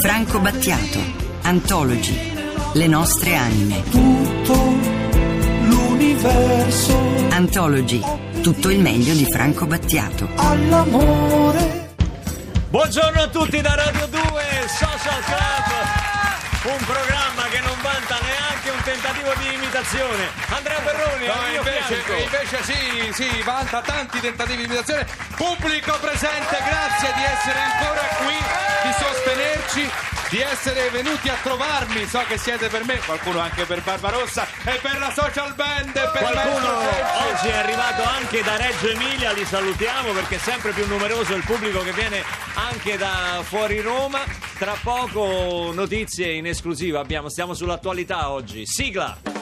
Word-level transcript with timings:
Franco 0.00 0.38
Battiato, 0.38 0.98
Antologi, 1.42 2.18
Le 2.72 2.86
nostre 2.86 3.34
anime. 3.34 3.82
Tutto 3.90 4.54
l'universo 5.64 6.98
Antologi, 7.30 8.00
tutto 8.42 8.70
il 8.70 8.80
meglio 8.80 9.12
di 9.12 9.26
Franco 9.30 9.66
Battiato. 9.66 10.28
all'amore. 10.36 11.92
Buongiorno 12.70 13.20
a 13.20 13.28
tutti 13.28 13.60
da 13.60 13.74
Radio 13.74 14.06
2 14.06 14.20
Social 14.78 15.22
Club, 15.24 16.78
un 16.78 16.84
programma 16.86 17.42
che 17.50 17.60
non 17.60 17.76
vanta 17.82 18.14
neanche 18.14 18.29
un 18.68 18.82
tentativo 18.82 19.32
di 19.38 19.54
imitazione. 19.54 20.28
Andrea 20.48 20.78
Perroni, 20.80 21.26
No, 21.26 21.32
al 21.32 21.48
mio 21.50 21.58
invece, 21.58 21.94
fianco. 21.94 22.12
invece 22.12 22.62
sì, 22.64 23.10
sì, 23.14 23.42
vanta 23.42 23.80
tanti 23.80 24.20
tentativi 24.20 24.58
di 24.58 24.64
imitazione. 24.64 25.06
Pubblico 25.36 25.98
presente, 25.98 26.58
grazie 26.64 27.12
di 27.14 27.22
essere 27.24 27.58
ancora 27.58 28.00
qui, 28.18 28.36
di 28.82 28.92
sostenerci, 28.98 29.90
di 30.28 30.40
essere 30.40 30.88
venuti 30.90 31.28
a 31.28 31.36
trovarmi. 31.42 32.06
So 32.06 32.22
che 32.28 32.36
siete 32.38 32.68
per 32.68 32.84
me, 32.84 32.98
qualcuno 32.98 33.40
anche 33.40 33.64
per 33.64 33.80
Barbarossa 33.82 34.46
e 34.64 34.78
per 34.82 34.98
la 34.98 35.12
social 35.14 35.54
band. 35.54 35.96
e 35.96 36.08
Per 36.12 36.22
Qualcuno 36.22 36.80
Oggi 37.42 37.52
è 37.52 37.56
arrivato 37.56 38.02
anche 38.02 38.42
da 38.42 38.58
Reggio 38.58 38.90
Emilia, 38.90 39.32
li 39.32 39.46
salutiamo 39.46 40.12
perché 40.12 40.34
è 40.34 40.38
sempre 40.38 40.72
più 40.72 40.86
numeroso 40.86 41.34
il 41.34 41.42
pubblico 41.42 41.80
che 41.80 41.92
viene 41.92 42.22
anche 42.52 42.98
da 42.98 43.40
fuori 43.42 43.80
Roma. 43.80 44.20
Tra 44.58 44.76
poco 44.82 45.72
notizie 45.72 46.32
in 46.32 46.44
esclusiva 46.46 47.00
abbiamo, 47.00 47.30
stiamo 47.30 47.54
sull'attualità 47.54 48.28
oggi. 48.28 48.66
Sigla! 48.66 49.39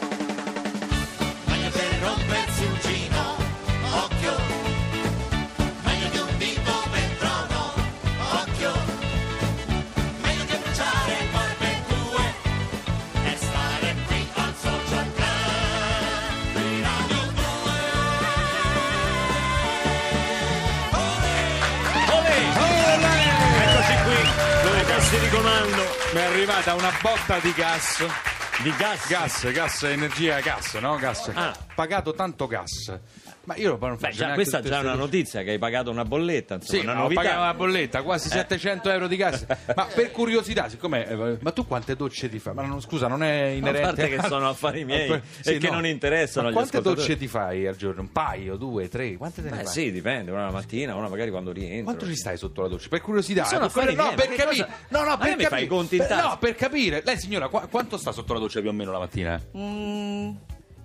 Mi 26.12 26.20
è 26.20 26.24
arrivata 26.24 26.74
una 26.74 26.92
botta 27.00 27.38
di 27.38 27.52
gas. 27.52 28.37
Di 28.62 28.72
gas. 28.76 29.08
Gas, 29.08 29.50
gas, 29.52 29.82
energia, 29.84 30.40
gas, 30.40 30.74
no? 30.74 30.96
Gas. 30.96 31.30
Ah. 31.34 31.54
Pagato 31.74 32.12
tanto 32.14 32.46
gas. 32.46 32.98
Ma 33.44 33.56
io 33.56 33.78
non 33.78 33.78
Beh, 33.78 33.96
faccio 33.96 34.14
già, 34.16 34.24
neanche 34.26 34.34
questa 34.34 34.58
è 34.58 34.62
già 34.62 34.80
una 34.80 34.94
notizia 34.94 35.42
che 35.42 35.52
hai 35.52 35.58
pagato 35.58 35.90
una 35.90 36.04
bolletta, 36.04 36.56
insomma, 36.56 36.78
Sì, 36.80 36.84
una 36.84 36.94
novità. 36.94 37.20
pagato 37.22 37.40
una 37.40 37.54
bolletta, 37.54 38.02
quasi 38.02 38.28
700 38.28 38.90
euro 38.90 39.06
di 39.06 39.16
gas. 39.16 39.46
Ma 39.74 39.86
per 39.86 40.10
curiosità, 40.10 40.68
siccome. 40.68 41.08
eh, 41.08 41.38
ma 41.40 41.50
tu 41.52 41.66
quante 41.66 41.96
docce 41.96 42.28
ti 42.28 42.38
fai? 42.38 42.52
Ma 42.52 42.62
non, 42.66 42.82
scusa, 42.82 43.06
non 43.06 43.22
è 43.22 43.44
A 43.44 43.48
inerente. 43.52 43.80
parte 43.80 44.08
che 44.08 44.22
sono 44.28 44.48
affari 44.50 44.84
miei 44.84 45.18
Sì, 45.40 45.54
e 45.54 45.58
che 45.58 45.68
no. 45.68 45.76
non 45.76 45.86
interessano 45.86 46.48
Ma 46.48 46.52
quante 46.52 46.82
docce 46.82 47.16
ti 47.16 47.26
fai 47.26 47.66
al 47.66 47.76
giorno? 47.76 48.02
Un 48.02 48.12
paio, 48.12 48.56
due, 48.56 48.86
tre? 48.88 49.16
Quante 49.16 49.42
te 49.42 49.48
ne 49.48 49.60
Eh 49.60 49.64
fai? 49.64 49.72
sì, 49.72 49.92
dipende, 49.92 50.30
una 50.30 50.44
la 50.44 50.50
mattina, 50.50 50.94
una 50.94 51.08
magari 51.08 51.30
quando 51.30 51.50
rientro. 51.52 51.84
Quanto 51.84 52.06
ci 52.06 52.16
stai 52.16 52.36
sotto 52.36 52.60
la 52.60 52.68
doccia? 52.68 52.88
Per 52.88 53.00
curiosità, 53.00 53.44
Sono 53.44 53.60
per- 53.60 53.68
affari 53.68 53.94
no, 53.94 54.02
miei, 54.02 54.14
per 54.14 54.28
che 54.28 54.34
capire. 54.36 54.64
cosa- 54.66 54.78
No, 54.88 55.04
no, 55.08 55.16
per 55.16 55.36
che 55.36 55.44
capire. 55.48 56.14
no, 56.20 56.36
per 56.38 56.54
capire. 56.54 57.02
Lei 57.02 57.18
signora, 57.18 57.48
qua- 57.48 57.66
quanto 57.66 57.96
sta 57.96 58.12
sotto 58.12 58.34
la 58.34 58.40
doccia 58.40 58.47
più 58.60 58.70
o 58.70 58.72
meno 58.72 58.92
la 58.92 58.98
mattina? 58.98 59.40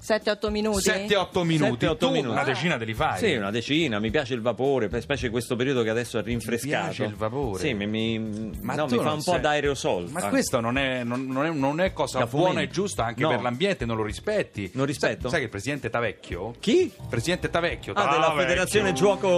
7-8 0.05 0.49
minuti? 0.49 0.89
7-8 0.89 1.43
minuti. 1.43 1.85
7-8 1.85 1.97
tu 1.97 2.09
minuti. 2.09 2.27
una 2.33 2.43
decina 2.43 2.77
te 2.77 2.83
li 2.85 2.93
fai. 2.93 3.17
Sì, 3.19 3.33
una 3.35 3.51
decina, 3.51 3.99
mi 3.99 4.11
piace 4.11 4.33
il 4.33 4.41
vapore, 4.41 4.89
specie 5.01 5.29
questo 5.29 5.55
periodo 5.55 5.81
che 5.81 5.89
adesso 5.89 6.19
è 6.19 6.23
rinfrescato. 6.23 6.83
piace 6.85 7.03
il 7.05 7.15
vapore? 7.15 7.59
Sì, 7.59 7.73
mi, 7.73 7.87
mi- 7.87 8.51
Ma 8.61 8.75
no, 8.75 8.85
tu 8.87 8.95
mi 8.97 9.01
fa 9.03 9.11
un 9.11 9.23
po' 9.23 9.31
sei- 9.31 9.39
d'aerosol. 9.39 10.09
Ma 10.09 10.19
Ah. 10.19 10.29
questo 10.29 10.59
non 10.59 10.77
è, 10.77 11.03
non- 11.03 11.25
non 11.27 11.45
è- 11.45 11.51
non 11.51 11.79
è 11.79 11.93
cosa 11.93 12.19
Da 12.19 12.25
buona 12.27 12.49
fumento. 12.49 12.69
e 12.69 12.73
giusta 12.73 13.05
anche 13.05 13.21
No. 13.21 13.29
per 13.29 13.41
l'ambiente, 13.41 13.85
non 13.85 13.95
lo 13.95 14.03
rispetti. 14.03 14.71
Non 14.73 14.85
rispetto? 14.85 15.21
Sai, 15.21 15.29
sai 15.29 15.39
che 15.39 15.45
il 15.45 15.51
presidente 15.51 15.89
Tavecchio? 15.89 16.53
Chi? 16.59 16.91
Presidente 17.09 17.49
Tavecchio. 17.49 17.93
Ah, 17.93 18.11
della 18.11 18.33
federazione 18.35 18.91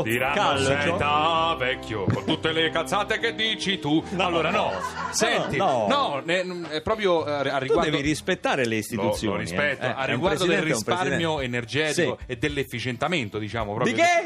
diranno 0.04 0.34
Calcio. 0.34 0.64
sei 0.66 0.98
Tavecchio, 0.98 2.06
con 2.06 2.26
tutte 2.26 2.52
le 2.52 2.70
cazzate 2.72 3.20
che 3.20 3.36
dici 3.36 3.78
tu. 3.80 4.04
allora 4.18 4.50
no, 4.50 4.72
senti, 5.12 5.58
no. 5.58 5.86
no, 5.88 6.22
ne- 6.26 6.44
è 6.70 6.82
proprio 6.82 7.26
eh, 7.26 7.32
a 7.50 7.58
Tu 7.58 7.64
riguardo... 7.64 7.92
devi 7.92 8.02
rispettare 8.02 8.66
le 8.66 8.76
istituzioni. 8.78 9.28
Lo, 9.28 9.34
lo 9.34 9.40
rispetto, 9.42 9.84
eh. 9.86 9.88
Eh, 9.88 9.94
a 9.96 10.06
riguardo 10.06 10.46
del 10.56 10.64
risparmio 10.64 11.40
energetico 11.42 12.18
Sì. 12.20 12.26
e 12.32 12.38
dell'efficientamento, 12.38 13.38
diciamo 13.38 13.72
Di 13.84 13.94
proprio. 13.94 13.96
che? 13.96 14.24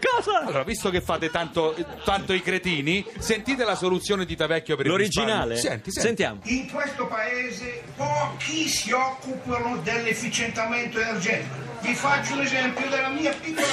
Cosa? 0.00 0.40
Allora, 0.40 0.62
visto 0.62 0.90
che 0.90 1.00
fate 1.00 1.30
tanto, 1.30 1.74
tanto 2.04 2.32
i 2.32 2.40
cretini, 2.40 3.04
sentite 3.18 3.64
la 3.64 3.74
soluzione 3.74 4.24
di 4.24 4.36
Tavecchio 4.36 4.76
per 4.76 4.86
il 4.86 4.92
L'originale? 4.92 5.54
risparmio. 5.54 5.56
Senti, 5.82 5.90
senti. 5.90 6.06
Sentiamo. 6.06 6.40
In 6.44 6.70
questo 6.70 7.06
paese 7.06 7.82
pochi 7.96 8.68
si 8.68 8.92
occupano 8.92 9.76
dell'efficientamento 9.78 11.00
energetico. 11.00 11.66
Vi 11.80 11.94
faccio 11.94 12.34
un 12.34 12.40
esempio 12.40 12.88
della 12.88 13.08
mia 13.08 13.32
piccola 13.40 13.66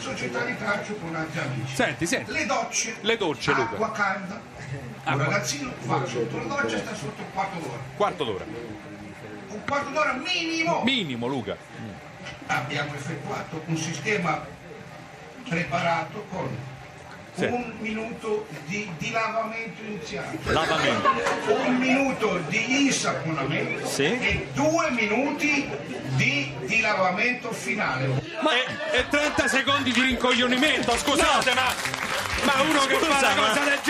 società 0.00 0.44
di 0.44 0.56
calcio 0.56 0.94
con 0.94 1.14
altri 1.14 1.40
amici. 1.40 1.74
Senti, 1.74 2.06
senti. 2.06 2.32
Le 2.32 2.46
docce. 2.46 2.96
Le 3.00 3.16
docce, 3.16 3.50
Luca. 3.52 3.70
Acqua 3.70 3.92
calda. 3.92 4.40
Un 5.04 5.18
ragazzino 5.18 5.72
va 5.84 6.04
sotto 6.06 6.36
la 6.36 6.44
doccia 6.44 6.76
e 6.76 6.78
sta 6.80 6.94
sotto 6.94 7.22
un 7.22 7.32
quarto 7.32 7.58
d'ora. 7.60 7.78
Quarto 7.96 8.24
d'ora. 8.24 8.44
Quarto 9.68 9.90
d'ora 9.90 10.14
minimo. 10.14 10.82
Minimo, 10.82 11.26
Luca. 11.26 11.54
Abbiamo 12.46 12.94
effettuato 12.94 13.62
un 13.66 13.76
sistema 13.76 14.42
preparato 15.46 16.24
con 16.30 16.48
Sì. 17.34 17.44
un 17.44 17.72
minuto 17.78 18.46
di, 18.64 18.90
di 18.96 19.10
lavamento 19.12 19.82
iniziale. 19.84 20.38
Lavamento. 20.44 21.10
un 21.66 21.76
minuto 21.76 22.38
di 22.48 22.86
insaponamento 22.86 23.86
Sì. 23.86 24.04
e 24.04 24.48
due 24.54 24.90
minuti 24.90 25.68
di, 26.16 26.52
di 26.62 26.80
lavamento 26.80 27.52
finale. 27.52 28.06
Ma 28.40 28.50
e, 28.54 28.98
e 28.98 29.08
30 29.08 29.46
secondi 29.48 29.92
di 29.92 30.00
rincoglionimento, 30.00 30.96
scusate, 30.96 31.52
ma. 31.54 32.06
Ma 32.44 32.60
uno 32.62 32.86
che 32.86 32.94
Scusa, 32.94 33.06
fa 33.14 33.18
una 33.32 33.34
ma- 33.40 33.48
cosa 33.48 33.60
del 33.64 33.80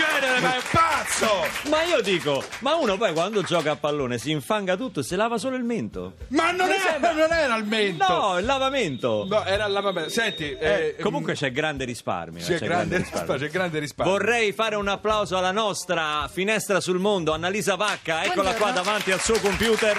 Ma 1.67 1.83
io 1.83 1.99
dico, 2.01 2.41
ma 2.59 2.75
uno 2.75 2.95
poi 2.97 3.11
quando 3.13 3.41
gioca 3.41 3.71
a 3.71 3.75
pallone 3.75 4.17
si 4.17 4.31
infanga 4.31 4.77
tutto 4.77 5.01
e 5.01 5.03
si 5.03 5.15
lava 5.15 5.37
solo 5.37 5.57
il 5.57 5.63
mento. 5.63 6.13
Ma 6.29 6.51
non, 6.51 6.67
Mi 6.67 6.73
è, 6.75 6.79
sembra- 6.79 7.11
non 7.11 7.31
era 7.33 7.55
il 7.57 7.65
mento! 7.65 8.05
No, 8.07 8.37
il 8.39 8.45
lavamento. 8.45 9.25
No, 9.27 9.43
era 9.43 9.67
la 9.67 9.81
vabbè. 9.81 10.09
Senti, 10.09 10.51
Eh, 10.51 10.95
eh, 10.97 11.01
comunque 11.01 11.33
c'è 11.33 11.51
grande 11.51 11.83
risparmio. 11.85 12.43
c'è, 12.45 12.57
c'è 12.57 12.65
grande 12.65 12.97
risparmio, 12.97 13.37
c'è 13.37 13.49
grande 13.49 13.79
risparmio. 13.79 14.13
Vorrei 14.13 14.53
fare 14.53 14.75
un 14.75 14.87
applauso 14.87 15.37
alla 15.37 15.51
nostra 15.51 16.29
finestra 16.31 16.79
sul 16.79 16.97
mondo, 16.99 17.33
Annalisa 17.33 17.75
Vacca, 17.75 18.23
eccola 18.23 18.53
qua 18.55 18.71
davanti 18.71 19.11
al 19.11 19.19
suo 19.21 19.37
computer 19.39 19.97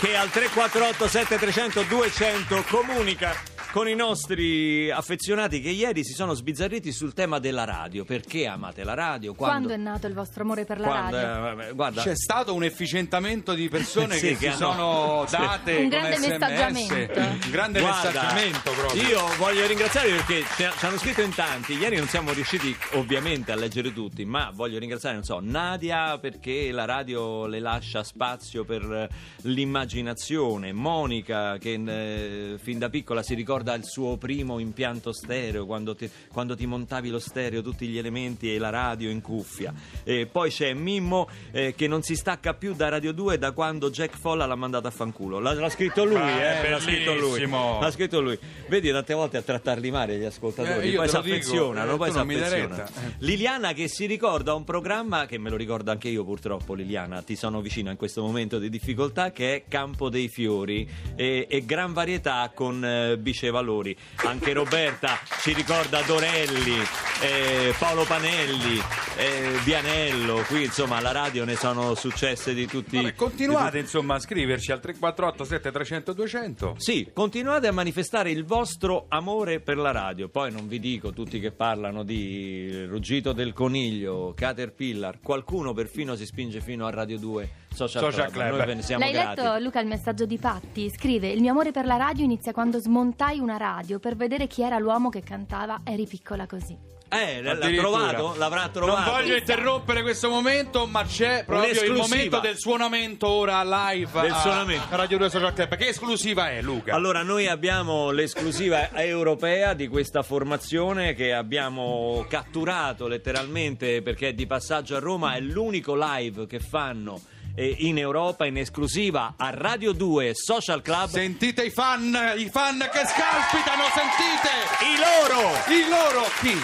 che 0.00 0.16
al 0.16 0.30
348 0.30 1.06
7300 1.08 1.82
200 1.82 2.64
comunica 2.68 3.34
con 3.70 3.86
i 3.88 3.94
nostri 3.94 4.90
affezionati 4.90 5.60
che 5.60 5.68
ieri 5.70 6.02
si 6.04 6.12
sono 6.14 6.32
sbizzarriti 6.34 6.90
sul 6.90 7.12
tema 7.12 7.38
della 7.38 7.64
radio. 7.64 8.04
Perché 8.04 8.46
amate 8.46 8.82
la 8.82 8.94
radio? 8.94 9.34
Quando 9.34 9.72
è 9.72 9.76
nato 9.76 10.06
il 10.06 10.14
vostro 10.14 10.42
amore 10.42 10.64
per 10.64 10.80
la 10.80 10.86
quando- 10.86 11.16
radio? 11.16 11.28
eh, 11.36 11.40
vabbè, 11.40 11.74
guarda, 11.74 12.02
C'è 12.02 12.16
stato 12.16 12.54
un 12.54 12.64
efficientamento 12.64 13.52
di 13.54 13.68
persone 13.68 14.16
Sì, 14.18 14.28
che, 14.28 14.36
che 14.36 14.52
si 14.52 14.62
hanno- 14.62 15.26
sono 15.26 15.44
date 15.44 15.72
Un 15.74 15.78
con 15.80 15.88
grande 15.90 16.16
SMS. 16.16 16.28
messaggiamento. 16.28 17.20
Un 17.20 17.38
grande 17.50 17.80
Guarda, 17.80 18.08
messaggiamento 18.10 18.70
proprio. 18.72 19.02
Io 19.02 19.20
voglio 19.36 19.66
ringraziarvi 19.66 20.10
perché 20.12 20.42
ci 20.56 20.66
ci 20.78 20.84
hanno 20.86 20.98
scritto 20.98 21.20
in 21.22 21.34
tanti. 21.34 21.74
Ieri 21.76 21.96
non 21.96 22.06
siamo 22.08 22.32
riusciti 22.32 22.74
ovviamente 22.92 23.52
a 23.52 23.56
leggere 23.56 23.92
tutti, 23.92 24.24
ma 24.24 24.50
voglio 24.54 24.78
ringraziare, 24.78 25.14
non 25.14 25.24
so, 25.24 25.38
Nadia 25.42 26.18
perché 26.18 26.70
la 26.72 26.84
radio 26.86 27.46
le 27.46 27.60
lascia 27.60 28.02
spazio 28.02 28.64
per 28.64 28.82
eh, 28.82 29.08
l'immaginazione, 29.42 30.72
Monica 30.72 31.58
che 31.58 31.74
eh, 31.74 32.58
fin 32.58 32.78
da 32.78 32.88
piccola 32.88 33.22
si 33.22 33.34
ricorda 33.34 33.56
il 33.74 33.84
suo 33.84 34.16
primo 34.16 34.58
impianto 34.58 35.12
stereo 35.12 35.66
quando 35.66 35.94
ti, 35.94 36.10
quando 36.32 36.56
ti 36.56 36.66
montavi 36.66 37.08
lo 37.08 37.18
stereo, 37.18 37.62
tutti 37.62 37.86
gli 37.86 37.98
elementi 37.98 38.54
e 38.54 38.58
la 38.58 38.70
radio 38.70 39.10
in 39.10 39.20
cuffia. 39.20 39.72
E 40.04 40.26
poi 40.26 40.50
c'è 40.50 40.72
Mimmo 40.74 41.28
eh, 41.50 41.74
che 41.74 41.86
non 41.86 42.02
si 42.02 42.16
stacca 42.16 42.54
più 42.54 42.74
da 42.74 42.88
Radio 42.88 43.12
2 43.12 43.38
da 43.38 43.52
quando 43.52 43.90
Jack 43.90 44.16
Folla 44.18 44.46
l'ha 44.46 44.54
mandato 44.54 44.86
a 44.86 44.90
fanculo. 44.90 45.38
L'ha, 45.38 45.52
l'ha 45.54 45.68
scritto 45.70 46.04
lui, 46.04 46.16
Ah, 46.16 46.30
eh, 46.40 46.70
l'ha 46.70 46.80
scritto 46.80 47.14
lui. 47.14 47.46
L'ha 47.48 47.90
scritto 47.90 48.20
lui. 48.20 48.38
Vedi 48.68 48.90
tante 48.90 49.14
volte 49.14 49.36
a 49.36 49.42
trattarli 49.42 49.90
male 49.90 50.16
gli 50.18 50.24
ascoltatori, 50.24 50.92
Eh, 50.92 50.96
poi 50.96 51.08
si 51.08 51.16
affezionano, 51.16 51.94
eh, 51.94 51.96
poi 51.96 52.10
si 52.10 52.18
affezionano. 52.18 52.84
Eh. 52.84 53.12
Liliana 53.18 53.72
che 53.72 53.88
si 53.88 54.06
ricorda 54.06 54.54
un 54.54 54.64
programma 54.64 55.26
che 55.26 55.38
me 55.38 55.50
lo 55.50 55.56
ricordo 55.56 55.90
anche 55.90 56.08
io 56.08 56.24
purtroppo 56.24 56.74
Liliana, 56.74 57.22
ti 57.22 57.36
sono 57.36 57.60
vicino 57.60 57.90
in 57.90 57.96
questo 57.96 58.22
momento 58.22 58.58
di 58.58 58.68
difficoltà 58.68 59.30
che 59.32 59.54
è 59.54 59.64
Campo 59.68 60.08
dei 60.08 60.28
Fiori 60.28 60.88
e, 61.16 61.46
e 61.48 61.64
gran 61.64 61.92
varietà 61.92 62.50
con 62.54 62.84
eh, 62.84 63.16
bicevalori. 63.48 63.96
Anche 64.16 64.52
Roberta 64.52 65.18
ci 65.40 65.52
ricorda 65.52 66.02
Dorelli, 66.02 66.76
eh, 67.22 67.74
Paolo 67.78 68.04
Panelli, 68.04 68.80
eh, 69.16 69.58
Vianello, 69.64 70.44
qui 70.46 70.64
insomma 70.64 70.96
alla 70.96 71.12
radio 71.12 71.44
ne 71.44 71.56
sono 71.56 71.94
successe 71.94 72.54
di 72.54 72.66
tutti. 72.66 72.96
Vabbè, 72.96 73.10
di 73.10 73.14
continuate 73.16 73.78
insomma 73.78 74.16
a 74.16 74.18
scriverci 74.18 74.72
al 74.72 74.80
348 74.80 75.44
7300 75.44 76.12
200. 76.12 76.74
Sì, 76.78 77.10
continuate 77.12 77.66
a 77.66 77.72
manifestare 77.72 78.30
il 78.30 78.44
vostro 78.44 79.06
amore 79.08 79.60
per 79.60 79.78
la 79.78 79.90
radio. 79.90 80.28
Poi 80.28 80.52
non 80.52 80.68
vi 80.68 80.78
dico 80.78 81.12
tutti 81.12 81.40
che 81.40 81.50
parlano 81.50 82.02
di 82.04 82.84
Ruggito 82.86 83.32
del 83.32 83.52
Coniglio, 83.52 84.34
Caterpillar, 84.34 85.20
qualcuno 85.20 85.72
perfino 85.72 86.14
si 86.14 86.26
spinge 86.26 86.60
fino 86.60 86.86
a 86.86 86.90
Radio 86.90 87.18
2 87.18 87.66
Social, 87.86 88.02
Social 88.02 88.30
Club. 88.32 88.46
Club. 88.46 88.56
Noi 88.56 88.66
ve 88.66 88.74
ne 88.74 88.82
siamo 88.82 89.04
L'hai 89.04 89.12
grati. 89.12 89.40
letto 89.40 89.58
Luca 89.58 89.80
il 89.80 89.86
messaggio 89.86 90.24
di 90.26 90.38
Patti? 90.38 90.90
Scrive: 90.90 91.28
Il 91.28 91.40
mio 91.40 91.52
amore 91.52 91.70
per 91.70 91.84
la 91.84 91.96
radio 91.96 92.24
inizia 92.24 92.52
quando 92.52 92.78
smontai 92.80 93.38
una 93.38 93.56
radio 93.56 93.98
per 93.98 94.16
vedere 94.16 94.46
chi 94.46 94.62
era 94.62 94.78
l'uomo 94.78 95.08
che 95.08 95.22
cantava 95.22 95.80
Eri 95.84 96.06
piccola 96.06 96.46
così. 96.46 96.96
Eh, 97.10 97.40
l'ha 97.40 97.56
trovato? 97.56 98.34
L'avrà 98.36 98.68
trovato? 98.68 99.10
Non 99.10 99.20
voglio 99.20 99.34
interrompere 99.34 100.02
questo 100.02 100.28
momento, 100.28 100.86
ma 100.86 101.04
c'è 101.04 101.42
proprio 101.46 101.82
il 101.82 101.92
momento 101.92 102.38
del 102.38 102.58
suonamento 102.58 103.26
ora 103.26 103.62
live 103.64 104.20
Del 104.20 104.30
a, 104.30 104.38
suonamento. 104.40 104.92
a 104.92 104.96
Radio 104.96 105.16
2 105.16 105.30
Social 105.30 105.54
Club. 105.54 105.76
Che 105.76 105.86
esclusiva 105.88 106.50
è, 106.50 106.60
Luca? 106.60 106.94
Allora, 106.94 107.22
noi 107.22 107.46
abbiamo 107.48 108.10
l'esclusiva 108.10 108.90
europea 108.92 109.72
di 109.72 109.88
questa 109.88 110.22
formazione 110.22 111.14
che 111.14 111.32
abbiamo 111.32 112.26
catturato 112.28 113.06
letteralmente 113.08 114.02
perché 114.02 114.28
è 114.28 114.32
di 114.34 114.46
passaggio 114.46 114.94
a 114.94 114.98
Roma, 114.98 115.32
è 115.34 115.40
l'unico 115.40 115.94
live 115.96 116.46
che 116.46 116.58
fanno 116.60 117.18
eh, 117.58 117.74
in 117.78 117.98
Europa 117.98 118.46
in 118.46 118.56
esclusiva 118.56 119.34
a 119.36 119.50
Radio 119.50 119.92
2 119.92 120.30
Social 120.34 120.80
Club. 120.80 121.08
Sentite 121.08 121.64
i 121.64 121.70
fan, 121.70 122.16
i 122.36 122.48
fan 122.48 122.78
che 122.78 123.04
scalpitano, 123.04 123.84
sentite! 123.92 124.54
I 124.86 124.94
loro! 124.96 125.50
I 125.66 125.88
loro 125.88 126.24
chi? 126.40 126.56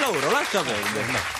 Loro, 0.00 0.30
lascia 0.30 0.62
perdere. 0.62 1.39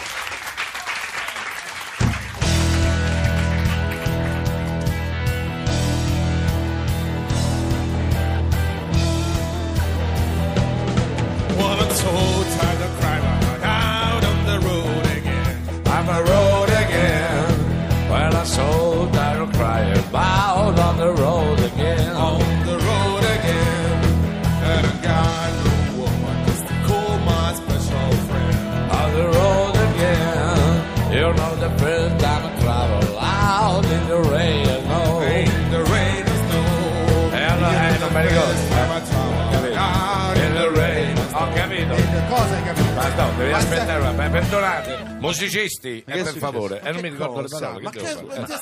No, 43.20 43.32
devi 43.36 43.52
aspettare, 43.52 44.12
ma 44.12 44.28
perdonate. 44.28 44.98
Musicisti, 45.20 45.98
eh, 45.98 46.02
per 46.04 46.18
successo? 46.18 46.38
favore. 46.38 46.80
E 46.82 46.92
non 46.92 47.00
mi 47.02 47.08
ricordo 47.10 47.40
le 47.42 47.48
cosa? 47.48 47.66
parole. 47.66 47.82
Ma 47.84 47.90
che 47.90 47.98
che 48.00 48.08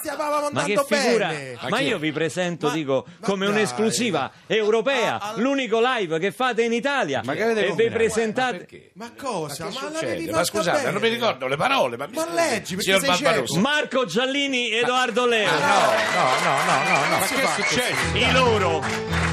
stavamo 0.02 0.49
Ma 0.50 0.62
che 0.64 0.84
figura! 0.87 1.28
bene? 1.28 1.58
Ma 1.69 1.81
io 1.81 1.99
vi 1.99 2.12
presento, 2.12 2.66
Ma- 2.66 2.72
dico, 2.72 3.05
ma 3.06 3.26
come 3.26 3.46
dai. 3.46 3.55
un'esclusiva 3.55 4.31
europea, 4.46 5.19
Ah, 5.20 5.28
ah, 5.31 5.32
l'unico 5.37 5.81
live 5.81 6.19
che 6.19 6.32
fate 6.32 6.62
in 6.62 6.72
Italia. 6.72 7.20
Ma 7.25 7.34
che 7.34 7.43
avete 7.43 7.66
e 7.66 7.72
vi 7.72 7.88
presentate. 7.90 8.90
Ma 8.94 9.12
cosa? 9.16 9.69
Che 9.69 9.75
Ma, 9.75 9.90
succede? 9.93 10.44
scusate, 10.44 10.78
bene. 10.78 10.90
non 10.93 11.00
mi 11.02 11.08
ricordo 11.08 11.46
le 11.46 11.56
parole. 11.56 11.96
Ma, 11.96 12.06
mi 12.06 12.14
Ma 12.14 12.26
leggi, 12.34 12.75
perché 12.75 12.82
Signor 12.82 13.00
sei 13.00 13.08
Barbarossa. 13.11 13.46
cieco. 13.54 13.61
Marco 13.61 14.04
Giallini, 14.06 14.72
Edoardo 14.72 15.26
Leo. 15.26 15.50
No, 15.50 15.56
no, 15.58 16.28
no, 16.43 16.56
no, 16.64 16.82
no, 16.82 17.06
no. 17.08 17.19
Ma 17.19 17.26
che 17.26 17.43
è 17.43 17.62
successo? 17.62 18.16
I 18.16 18.32
loro. 18.32 19.27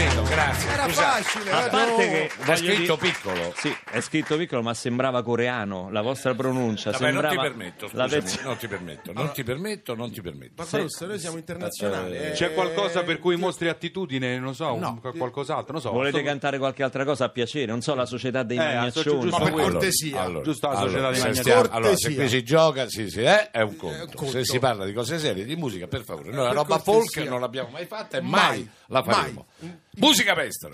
Capito, 0.00 0.22
grazie. 0.22 0.70
Era 0.70 0.84
Scusate. 0.84 1.22
facile. 1.22 1.50
A 1.50 1.66
eh, 1.66 1.68
parte 1.68 1.90
no. 1.90 1.96
che 1.98 2.26
È 2.26 2.30
voglio 2.44 2.56
scritto 2.56 2.96
dire- 2.98 3.12
piccolo. 3.12 3.52
Sì, 3.56 3.76
è 3.90 4.00
scritto 4.00 4.36
piccolo, 4.38 4.62
ma 4.62 4.72
sembrava 4.72 5.22
coreano. 5.22 5.90
La 5.90 6.00
vostra 6.00 6.34
pronuncia 6.34 6.90
Vabbè, 6.90 7.02
non 7.12 7.12
sembrava 7.20 7.34
ti 7.34 7.48
permetto, 7.48 7.84
la 7.92 8.04
scusami, 8.04 8.08
versione- 8.22 8.46
non 8.46 8.56
ti 8.56 8.66
permetto, 8.68 9.12
non 9.12 9.32
ti 9.32 9.42
permetto, 9.44 9.94
non 9.94 10.10
ti 10.10 10.20
permetto. 10.22 10.52
Barbarossa, 10.54 11.06
noi 11.06 11.18
siamo 11.18 11.36
internazionali. 11.36 12.16
eh. 12.16 12.30
C'è 12.30 12.54
qualcosa 12.54 13.02
per 13.02 13.18
cui 13.18 13.36
mostri 13.36 13.68
attitudine, 13.68 14.38
non 14.38 14.54
so, 14.54 14.72
un- 14.72 15.00
qualcos'altro, 15.00 15.72
non 15.74 15.82
so. 15.82 15.90
Volete 15.90 16.16
Sto- 16.18 16.26
cantare 16.26 16.56
qualche 16.56 16.82
altra 16.82 17.04
cosa 17.04 17.26
a 17.26 17.28
piacere? 17.28 17.66
Non 17.66 17.82
so, 17.82 17.94
la 17.94 18.06
società 18.06 18.42
dei 18.42 18.56
Eh, 18.56 18.60
magnaccioni. 18.64 19.20
giusto 19.20 19.36
Ma 19.38 19.44
per 19.44 19.52
quello. 19.52 19.70
cortesia. 19.72 20.40
Giusto 20.42 20.68
la 20.68 20.76
società 20.76 21.08
di 21.10 21.14
se 21.16 21.20
Magnati. 21.20 21.40
stiamo- 21.40 21.60
allora, 21.60 21.74
se 21.74 21.80
Cortesia. 21.90 22.14
qui 22.16 22.28
si 22.28 22.42
gioca, 22.42 22.88
sì, 22.88 23.10
sì, 23.10 23.20
eh, 23.20 23.50
è 23.50 23.60
un 23.60 23.76
conto. 23.76 24.06
conto. 24.16 24.30
Se 24.32 24.44
si 24.44 24.58
parla 24.58 24.86
di 24.86 24.94
cose 24.94 25.18
serie, 25.18 25.44
di 25.44 25.56
musica, 25.56 25.86
per 25.86 26.04
favore. 26.04 26.30
Noi 26.30 26.38
la 26.44 26.48
Per 26.48 26.54
roba 26.56 26.78
cortesia. 26.80 26.92
folk 27.20 27.28
non 27.28 27.40
l'abbiamo 27.40 27.68
mai 27.68 27.84
fatta 27.84 28.16
e 28.16 28.20
mai, 28.22 28.30
Mai, 28.30 28.70
la 28.86 29.02
faremo. 29.02 29.46
Musica 29.96 30.34
pestra. 30.34 30.70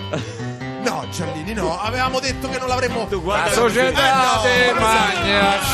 No, 0.82 1.06
Giallini, 1.10 1.52
no. 1.54 1.80
Avevamo 1.80 2.20
detto 2.20 2.48
che 2.48 2.58
non 2.58 2.68
l'avremmo. 2.68 3.06
Tu 3.06 3.24
La 3.26 3.48
società 3.50 4.42
Eh, 4.44 4.72
no, 4.72 4.80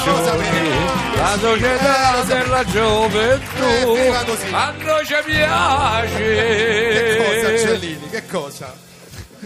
lo 0.06 0.24
sapevo. 0.24 0.80
la 1.16 1.38
società 1.38 2.22
della 2.22 2.60
Eh, 2.60 2.66
gioventù, 2.66 3.94
finiva 3.94 4.22
così. 4.24 4.46
a 4.52 4.70
noi 4.78 5.04
ci 5.04 5.12
Che 5.12 5.22
cosa, 5.22 5.24
piace. 7.48 7.66
Giallini? 7.66 8.08
Che 8.10 8.26
cosa? 8.26 8.74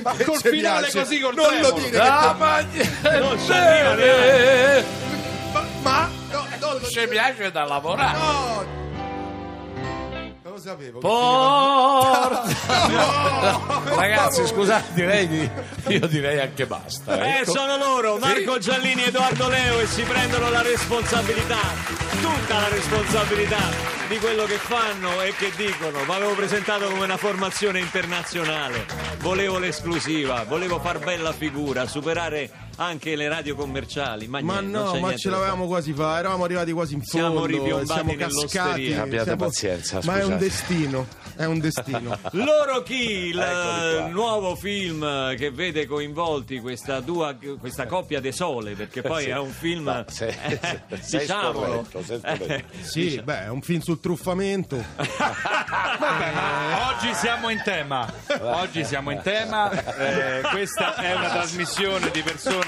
Ma 0.02 0.12
Che 0.12 0.24
col 0.24 0.36
finale 0.40 0.80
piace? 0.88 0.98
così, 1.00 1.20
col 1.20 1.34
Non 1.34 1.44
lo 1.46 1.50
tremolo. 1.72 1.74
dire 1.78 1.90
che 1.90 1.96
La 1.96 2.36
Non 3.18 3.38
ci 3.40 3.52
arriva 3.52 3.94
magnaccioni, 3.94 4.84
Ma, 5.52 5.64
ma 5.82 6.10
no, 6.30 6.46
no, 6.60 6.72
no, 6.80 6.86
ci 6.86 7.08
piace 7.08 7.50
da 7.50 7.64
lavorare. 7.64 8.18
no. 8.18 8.64
Non 10.42 10.52
lo 10.54 10.60
sapevo. 10.60 10.98
che 11.00 11.06
Porta. 12.36 13.94
Ragazzi, 13.96 14.46
scusate, 14.46 14.92
direi 14.92 15.28
di, 15.28 15.50
io 15.88 16.06
direi 16.06 16.40
anche 16.40 16.66
basta. 16.66 17.22
Eh, 17.22 17.40
ecco. 17.40 17.52
sono 17.52 17.76
loro, 17.76 18.18
Marco 18.18 18.58
Giallini 18.58 19.04
e 19.04 19.06
Edoardo 19.08 19.48
Leo, 19.48 19.80
e 19.80 19.86
si 19.86 20.02
prendono 20.02 20.50
la 20.50 20.62
responsabilità, 20.62 21.60
tutta 22.20 22.60
la 22.60 22.68
responsabilità 22.68 23.94
di 24.08 24.18
quello 24.18 24.44
che 24.44 24.56
fanno 24.56 25.20
e 25.22 25.34
che 25.36 25.50
dicono. 25.56 26.02
Ma 26.04 26.16
avevo 26.16 26.34
presentato 26.34 26.88
come 26.88 27.04
una 27.04 27.16
formazione 27.16 27.78
internazionale, 27.80 28.86
volevo 29.18 29.58
l'esclusiva, 29.58 30.44
volevo 30.46 30.78
far 30.78 30.98
bella 30.98 31.32
figura, 31.32 31.86
superare 31.86 32.50
anche 32.76 33.16
le 33.16 33.28
radio 33.28 33.54
commerciali. 33.54 34.26
Ma, 34.26 34.40
Ma 34.40 34.60
niente, 34.60 34.78
no, 34.78 34.94
ma 35.00 35.16
ce 35.16 35.30
l'avevamo 35.30 35.66
quasi 35.66 35.92
fatta, 35.92 36.18
eravamo 36.18 36.44
arrivati 36.44 36.72
quasi 36.72 36.94
in 36.94 37.02
Siamo 37.02 37.28
fondo, 37.40 37.46
ripiombati 37.46 37.86
siamo 37.92 38.14
cascati. 38.14 38.92
Abbiate 38.94 39.24
siamo- 39.24 39.44
pazienza, 39.44 40.00
Ma 40.04 40.14
è 40.14 40.24
un 40.24 40.38
scusate. 40.38 40.44
destino, 40.44 41.06
è 41.36 41.44
un 41.44 41.58
destino. 41.58 42.18
Loro 42.32 42.82
chi, 42.82 43.28
il 43.30 44.08
nuovo 44.10 44.54
film 44.56 45.34
che 45.36 45.50
vede 45.50 45.86
coinvolti 45.86 46.60
questa, 46.60 47.00
dua- 47.00 47.34
questa 47.58 47.86
coppia 47.86 48.20
de 48.20 48.32
sole, 48.32 48.74
perché 48.74 49.02
poi 49.02 49.24
Sì. 49.24 49.28
è 49.30 49.38
un 49.38 49.50
film, 49.50 49.84
No, 49.86 50.04
sei- 50.10 50.34
eh, 50.46 50.80
sei 51.00 51.20
diciamolo, 51.20 51.84
scorretto, 51.90 52.02
sei 52.04 52.18
scorretto. 52.20 52.52
Eh, 52.52 52.64
Sì, 52.82 53.20
beh, 53.22 53.44
è 53.44 53.48
un 53.48 53.62
film 53.62 53.80
sul 53.80 54.00
truffamento. 54.00 54.76
Vabbè, 54.96 56.32
ma 56.34 56.88
oggi 56.90 57.14
siamo 57.14 57.48
in 57.50 57.60
tema. 57.64 58.12
Oggi 58.40 58.84
siamo 58.84 59.10
in 59.10 59.20
tema. 59.22 59.70
Eh, 59.96 60.40
questa 60.50 60.94
è 60.96 61.14
una 61.14 61.30
trasmissione 61.30 62.10
di 62.10 62.22
persone 62.22 62.65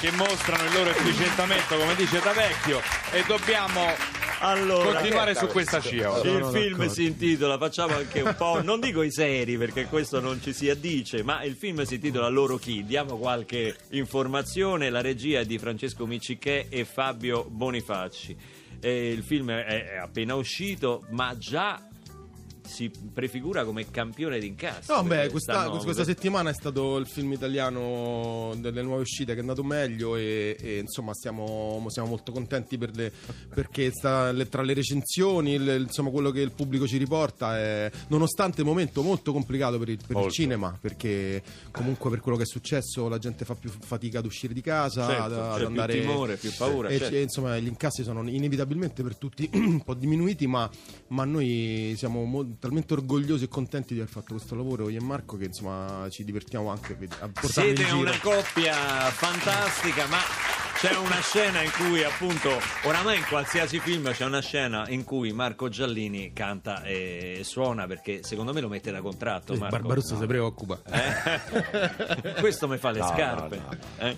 che 0.00 0.10
mostrano 0.12 0.64
il 0.64 0.72
loro 0.72 0.90
efficientamento, 0.90 1.76
come 1.76 1.94
dice 1.94 2.20
da 2.20 2.32
vecchio, 2.32 2.80
e 3.12 3.24
dobbiamo 3.26 3.92
allora, 4.40 4.92
continuare 4.92 5.34
su 5.34 5.46
questa 5.46 5.80
scia. 5.80 6.12
oggi. 6.12 6.28
il 6.28 6.44
film 6.52 6.70
d'accordo. 6.72 6.92
si 6.92 7.04
intitola, 7.04 7.58
facciamo 7.58 7.94
anche 7.94 8.20
un 8.20 8.34
po', 8.36 8.62
non 8.62 8.80
dico 8.80 9.02
i 9.02 9.10
seri 9.10 9.56
perché 9.56 9.86
questo 9.86 10.20
non 10.20 10.40
ci 10.42 10.52
si 10.52 10.68
addice, 10.68 11.22
ma 11.22 11.42
il 11.42 11.54
film 11.54 11.82
si 11.84 11.94
intitola 11.94 12.28
Loro 12.28 12.56
chi? 12.56 12.84
Diamo 12.84 13.16
qualche 13.16 13.76
informazione, 13.90 14.90
la 14.90 15.00
regia 15.00 15.40
è 15.40 15.44
di 15.46 15.58
Francesco 15.58 16.06
Miccichè 16.06 16.66
e 16.68 16.84
Fabio 16.84 17.44
Bonifacci. 17.48 18.36
Eh, 18.80 19.10
il 19.10 19.22
film 19.22 19.50
è, 19.50 19.92
è 19.92 19.96
appena 19.96 20.34
uscito, 20.34 21.06
ma 21.10 21.34
già 21.38 21.88
si 22.66 22.90
prefigura 23.12 23.64
come 23.64 23.90
campione 23.90 24.38
d'incasso. 24.38 24.94
No, 24.94 25.02
beh, 25.02 25.28
questa, 25.30 25.52
stanno- 25.64 25.78
questa 25.82 26.04
settimana 26.04 26.50
è 26.50 26.54
stato 26.54 26.96
il 26.96 27.06
film 27.06 27.32
italiano 27.32 28.54
delle 28.56 28.82
nuove 28.82 29.02
uscite 29.02 29.32
che 29.32 29.38
è 29.38 29.40
andato 29.40 29.62
meglio 29.62 30.16
e, 30.16 30.56
e, 30.58 30.78
insomma 30.78 31.12
stiamo, 31.14 31.84
siamo 31.88 32.08
molto 32.08 32.32
contenti 32.32 32.78
per 32.78 32.90
le- 32.94 33.12
perché 33.52 33.90
sta- 33.90 34.32
le- 34.32 34.48
tra 34.48 34.62
le 34.62 34.74
recensioni, 34.74 35.52
il- 35.54 35.84
insomma 35.86 36.10
quello 36.10 36.30
che 36.30 36.40
il 36.40 36.52
pubblico 36.52 36.86
ci 36.86 36.96
riporta 36.96 37.58
è 37.58 37.90
nonostante 38.08 38.60
il 38.62 38.66
momento 38.66 39.02
molto 39.02 39.32
complicato 39.32 39.78
per 39.78 39.88
il, 39.90 39.96
per 39.98 40.10
il 40.10 40.16
Molto. 40.16 40.30
cinema 40.30 40.76
perché 40.80 41.42
comunque 41.70 42.10
per 42.10 42.20
quello 42.20 42.36
che 42.36 42.44
è 42.44 42.46
successo 42.46 43.08
la 43.08 43.18
gente 43.18 43.44
fa 43.44 43.54
più 43.54 43.70
fatica 43.70 44.18
ad 44.20 44.24
uscire 44.26 44.54
di 44.54 44.60
casa, 44.60 45.06
Certo, 45.06 45.22
ad, 45.22 45.32
ad 45.32 45.50
c'è 45.52 45.56
più 45.58 45.66
andare 45.66 46.00
timore, 46.00 46.36
più 46.36 46.52
paura, 46.56 46.88
e, 46.88 46.98
certo. 46.98 47.14
e, 47.16 47.20
insomma 47.22 47.58
gli 47.58 47.66
incassi 47.66 48.02
sono 48.02 48.28
inevitabilmente 48.28 49.02
per 49.02 49.16
tutti 49.16 49.48
un 49.54 49.82
po' 49.82 49.94
diminuiti 49.94 50.46
ma, 50.46 50.68
ma 51.08 51.24
noi 51.24 51.94
siamo 51.96 52.24
mo- 52.24 52.53
talmente 52.58 52.92
orgogliosi 52.94 53.44
e 53.44 53.48
contenti 53.48 53.94
di 53.94 54.00
aver 54.00 54.12
fatto 54.12 54.34
questo 54.34 54.54
lavoro 54.54 54.88
io 54.88 55.00
e 55.00 55.02
Marco 55.02 55.36
che 55.36 55.44
insomma 55.46 56.06
ci 56.10 56.24
divertiamo 56.24 56.70
anche 56.70 56.92
a 56.92 57.28
portarlo 57.28 57.48
Siete 57.48 57.82
in 57.82 57.88
giro 57.88 57.98
una 58.00 58.18
coppia 58.20 58.74
fantastica, 59.10 60.06
ma 60.06 60.18
c'è 60.76 60.96
una 60.96 61.20
scena 61.20 61.62
in 61.62 61.70
cui 61.70 62.02
appunto 62.02 62.50
oramai 62.84 63.18
in 63.18 63.24
qualsiasi 63.28 63.78
film 63.80 64.12
c'è 64.12 64.24
una 64.24 64.40
scena 64.40 64.88
in 64.88 65.04
cui 65.04 65.32
Marco 65.32 65.68
Giallini 65.68 66.32
canta 66.32 66.82
e 66.82 67.40
suona 67.44 67.86
perché 67.86 68.22
secondo 68.22 68.52
me 68.52 68.60
lo 68.60 68.68
mette 68.68 68.90
da 68.90 69.00
contratto 69.00 69.54
Marco. 69.54 69.76
Barbarossa 69.76 70.16
si 70.18 70.26
preoccupa. 70.26 70.80
Eh? 70.84 72.34
questo 72.40 72.68
mi 72.68 72.76
fa 72.76 72.90
le 72.90 72.98
No, 72.98 73.06
scarpe 73.08 73.56
no, 73.56 73.76
eh? 73.98 74.16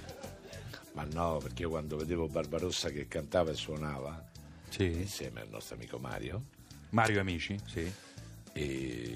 Ma 0.93 1.05
no, 1.13 1.39
perché 1.43 1.63
io 1.63 1.69
quando 1.69 1.97
vedevo 1.99 2.27
Barbarossa 2.27 2.89
che 2.89 3.07
cantava 3.07 3.51
e 3.51 3.55
suonava, 3.55 4.25
Sì. 4.71 4.85
insieme 4.85 5.43
al 5.43 5.49
nostro 5.51 5.75
amico 5.77 5.99
Mario, 5.99 6.43
Mario 6.91 7.21
Amici, 7.21 7.59
sì. 7.67 7.93
E 8.57 9.07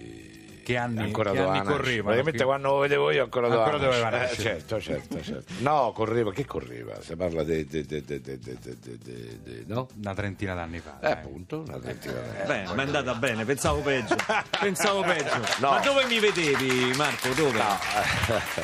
che 0.71 0.77
anni, 0.77 1.03
ancora 1.03 1.33
che 1.33 1.39
anni 1.41 1.65
correva? 1.65 2.03
Praticamente 2.13 2.45
quando 2.45 2.69
lo 2.69 2.79
vedevo 2.79 3.11
io 3.11 3.25
ancora, 3.25 3.47
ancora 3.49 3.77
doveva, 3.77 4.09
nascere. 4.11 4.33
Eh, 4.35 4.43
certo, 4.43 4.81
certo, 4.81 5.23
certo. 5.23 5.53
No, 5.59 5.91
correva, 5.93 6.33
che 6.33 6.45
correva? 6.45 7.01
Si 7.01 7.17
parla 7.17 7.43
di... 7.43 7.67
No? 9.67 9.89
Una 9.97 10.15
trentina 10.15 10.55
d'anni 10.55 10.79
fa. 10.79 10.99
Eh, 11.01 11.11
appunto, 11.11 11.65
una 11.67 11.79
trentina 11.81 12.13
d'anni 12.21 12.37
fa. 12.37 12.45
Beh, 12.45 12.75
ma 12.75 12.83
è 12.83 12.87
andata 12.87 13.15
bene, 13.15 13.45
pensavo 13.45 13.81
peggio. 13.81 14.15
pensavo 14.61 15.03
peggio. 15.03 15.41
No. 15.59 15.71
Ma 15.71 15.81
dove 15.81 16.05
mi 16.05 16.21
vedevi, 16.21 16.93
Marco? 16.95 17.33
Dove? 17.35 17.59
No. 17.59 17.79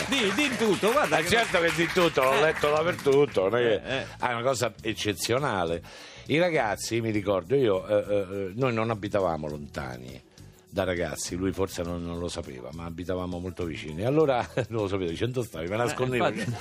di, 0.07 0.33
di 0.35 0.57
tutto, 0.57 0.93
guarda. 0.93 1.17
Che... 1.17 1.29
certo 1.29 1.59
che 1.61 1.73
di 1.75 1.87
tutto, 1.87 2.23
l'ho 2.23 2.41
letto 2.41 2.71
dappertutto. 2.71 3.49
È, 3.49 3.61
eh, 3.61 3.83
eh. 3.85 4.07
è 4.21 4.33
una 4.33 4.43
cosa 4.43 4.73
eccezionale. 4.81 5.83
I 6.27 6.39
ragazzi, 6.39 7.01
mi 7.01 7.11
ricordo 7.11 7.57
io, 7.57 7.85
eh, 7.87 8.53
noi 8.55 8.73
non 8.73 8.91
abitavamo 8.91 9.49
lontani 9.49 10.35
da 10.77 10.85
ragazzi, 10.85 11.37
lui 11.37 11.53
forse 11.53 11.83
non, 11.83 12.05
non 12.05 12.19
lo 12.19 12.29
sapeva, 12.29 12.69
ma 12.75 12.85
abitavamo 12.85 13.39
molto 13.39 13.65
vicini. 13.65 14.05
Allora 14.05 14.47
non 14.69 14.83
lo 14.83 14.89
sapevo, 14.89 15.09
dicendo 15.09 15.43
stavi, 15.43 15.69
me 15.69 15.77
nascondevo. 15.77 16.27
infatti. 16.29 16.55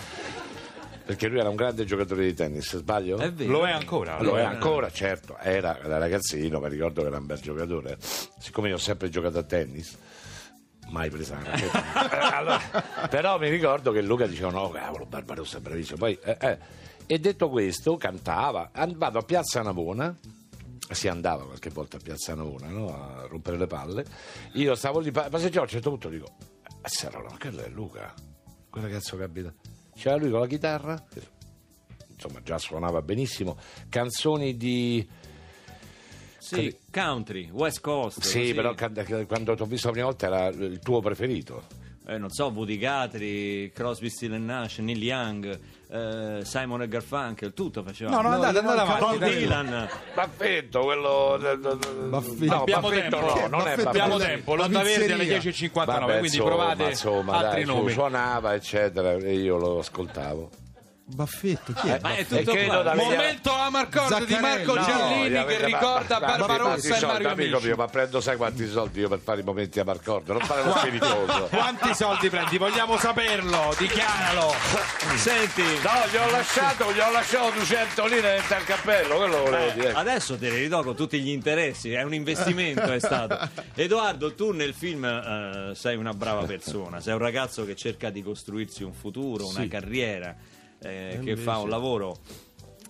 Perché 1.05 1.27
lui 1.27 1.39
era 1.39 1.49
un 1.49 1.57
grande 1.57 1.83
giocatore 1.83 2.23
di 2.23 2.33
tennis, 2.33 2.77
sbaglio? 2.77 3.17
È 3.17 3.29
vero. 3.29 3.51
Lo 3.51 3.67
è 3.67 3.71
ancora? 3.71 4.21
Lo 4.21 4.37
è 4.37 4.41
Eh. 4.41 4.45
ancora, 4.45 4.89
certo, 4.89 5.35
era 5.37 5.77
da 5.83 5.97
ragazzino, 5.97 6.61
mi 6.61 6.69
ricordo 6.69 7.01
che 7.01 7.07
era 7.07 7.17
un 7.17 7.25
bel 7.25 7.39
giocatore. 7.41 7.97
Siccome 8.39 8.69
io 8.69 8.75
ho 8.75 8.79
sempre 8.79 9.09
giocato 9.09 9.37
a 9.37 9.43
tennis, 9.43 9.97
mai 10.91 11.09
presa 11.09 11.35
una 11.35 11.49
racchetta. 11.51 12.09
Eh, 12.09 12.33
allora, 12.35 12.59
però 13.09 13.37
mi 13.37 13.49
ricordo 13.49 13.91
che 13.91 14.01
Luca 14.01 14.25
diceva: 14.27 14.49
No, 14.49 14.69
cavolo, 14.69 15.05
Barbarossa 15.05 15.57
è 15.57 15.59
bravissimo. 15.59 15.97
Poi, 15.97 16.17
eh, 16.23 16.37
eh. 16.39 16.57
E 17.05 17.19
detto 17.19 17.49
questo, 17.49 17.97
cantava. 17.97 18.69
An- 18.71 18.93
Vado 18.97 19.19
a 19.19 19.23
Piazza 19.23 19.61
Navona. 19.61 20.15
Si 20.89 21.07
andava 21.07 21.45
qualche 21.45 21.69
volta 21.69 21.97
a 21.97 21.99
Piazza 21.99 22.35
Navona 22.35 22.67
no? 22.67 22.87
a 22.93 23.25
rompere 23.27 23.57
le 23.57 23.67
palle. 23.67 24.05
Io 24.53 24.75
stavo 24.75 24.99
lì, 24.99 25.11
pa- 25.11 25.29
passeggiavo 25.29 25.59
a 25.59 25.63
un 25.63 25.69
certo 25.69 25.89
punto 25.89 26.09
dico: 26.09 26.35
"Eh, 26.81 26.89
Serrano, 26.89 27.29
ma 27.29 27.37
quello 27.37 27.61
è 27.63 27.69
Luca, 27.69 28.13
quel 28.69 28.83
ragazzo 28.83 29.17
che 29.17 29.23
abita. 29.23 29.53
C'era 29.95 30.17
lui 30.17 30.29
con 30.29 30.41
la 30.41 30.47
chitarra, 30.47 31.03
insomma, 32.09 32.41
già 32.41 32.57
suonava 32.57 33.01
benissimo. 33.01 33.57
Canzoni 33.89 34.57
di. 34.57 35.07
Sì, 36.37 36.77
country, 36.91 37.49
West 37.49 37.81
Coast. 37.81 38.21
Sì, 38.21 38.39
così. 38.39 38.53
però 38.53 38.75
quando 39.25 39.55
ti 39.55 39.61
ho 39.61 39.65
visto 39.65 39.87
la 39.87 39.93
prima 39.93 40.07
volta 40.07 40.27
era 40.27 40.47
il 40.47 40.79
tuo 40.79 40.99
preferito. 40.99 41.83
Eh, 42.07 42.19
non 42.19 42.29
so, 42.29 42.47
Woody 42.53 42.77
Guthrie, 42.77 43.71
Crosby, 43.71 44.09
Still 44.09 44.33
Nash, 44.35 44.77
Neil 44.77 45.01
Young, 45.01 45.59
eh, 45.89 46.39
Simon 46.43 46.83
e 46.83 46.87
Garfunkel, 46.87 47.53
tutto 47.53 47.81
faceva. 47.81 48.11
No, 48.11 48.21
no, 48.21 48.29
andate, 48.29 48.59
andate 48.59 48.79
avanti. 48.79 49.17
Bob. 49.17 49.29
Dylan. 49.31 49.89
Baffetto, 50.13 50.79
quello. 50.81 51.37
Baffetto. 52.09 52.45
No, 52.45 52.61
Abbiamo 52.61 52.89
Baffetto 52.89 53.17
tempo. 53.17 53.25
no, 53.39 53.47
non 53.47 53.61
è 53.61 53.63
Baffetto 53.71 53.89
Abbiamo 53.89 54.17
Baffetto. 54.17 54.29
tempo, 54.29 54.55
l'onda 54.55 54.81
verde 54.83 55.13
alle 55.13 55.25
pizzeria. 55.25 55.51
10.59, 55.69 55.85
Vabbè, 55.85 56.05
quindi 56.19 56.25
insomma, 56.27 56.45
provate 56.49 56.83
insomma, 56.83 57.33
altri 57.37 57.63
dai, 57.63 57.75
nomi. 57.75 57.91
suonava, 57.91 58.53
eccetera, 58.53 59.11
e 59.13 59.33
io 59.33 59.57
lo 59.57 59.79
ascoltavo. 59.79 60.49
Baffetto, 61.07 61.71
chi 61.73 61.87
è? 61.87 61.99
Ma 62.01 62.15
è 62.15 62.25
tutto 62.25 62.51
qua. 62.65 62.81
da 62.81 62.95
Momento 62.95 63.51
Amarcord 63.53 64.25
di. 64.25 64.35
Marco 64.39 64.73
No, 64.73 64.83
Giallini 64.83 65.29
che 65.29 65.37
avete- 65.37 65.65
ricorda 65.65 66.19
ma- 66.19 66.25
ma- 66.25 66.37
ma- 66.37 66.45
Barbarossa 66.47 66.89
ma- 66.89 66.97
e 66.97 67.05
Mario 67.05 67.29
amico 67.29 67.59
mio, 67.59 67.75
ma 67.75 67.85
prendo 67.87 68.19
sai 68.21 68.37
quanti 68.37 68.67
soldi 68.67 69.01
io 69.01 69.07
per 69.09 69.19
fare 69.19 69.41
i 69.41 69.43
momenti 69.43 69.79
a 69.79 69.83
Marcordo, 69.83 70.33
non 70.33 70.41
fare 70.41 70.63
lo 70.63 70.71
spiritoso. 70.75 71.47
Quanti 71.53 71.93
soldi 71.93 72.27
prendi? 72.29 72.57
Vogliamo 72.57 72.97
saperlo, 72.97 73.75
dichiaralo. 73.77 74.51
Senti, 75.15 75.61
No, 75.61 75.91
gli 76.11 76.15
ho 76.17 76.31
lasciato, 76.31 76.91
gli 76.91 76.99
ho 76.99 77.11
lasciato 77.11 77.51
200 77.51 78.05
lire 78.07 78.21
dentro 78.37 78.55
al 78.55 78.63
cappello, 78.63 79.15
quello 79.17 79.37
volevo 79.43 79.69
eh, 79.69 79.73
dire. 79.73 79.91
adesso 79.93 80.35
te 80.39 80.49
ne 80.49 80.57
ridò 80.57 80.81
con 80.81 80.95
tutti 80.95 81.19
gli 81.21 81.29
interessi, 81.29 81.91
è 81.91 82.01
un 82.01 82.15
investimento 82.15 82.81
è 82.91 82.99
stato. 82.99 83.37
Edoardo, 83.75 84.33
tu 84.33 84.51
nel 84.53 84.73
film 84.73 85.05
eh, 85.05 85.71
sei 85.75 85.95
una 85.97 86.13
brava 86.13 86.45
persona, 86.45 86.99
sei 86.99 87.13
un 87.13 87.19
ragazzo 87.19 87.63
che 87.63 87.75
cerca 87.75 88.09
di 88.09 88.23
costruirsi 88.23 88.83
un 88.83 88.93
futuro, 88.93 89.45
una 89.47 89.61
Sì. 89.61 89.67
carriera, 89.67 90.35
eh, 90.81 91.09
che 91.11 91.15
invece- 91.17 91.41
fa 91.41 91.57
un 91.59 91.69
lavoro 91.69 92.17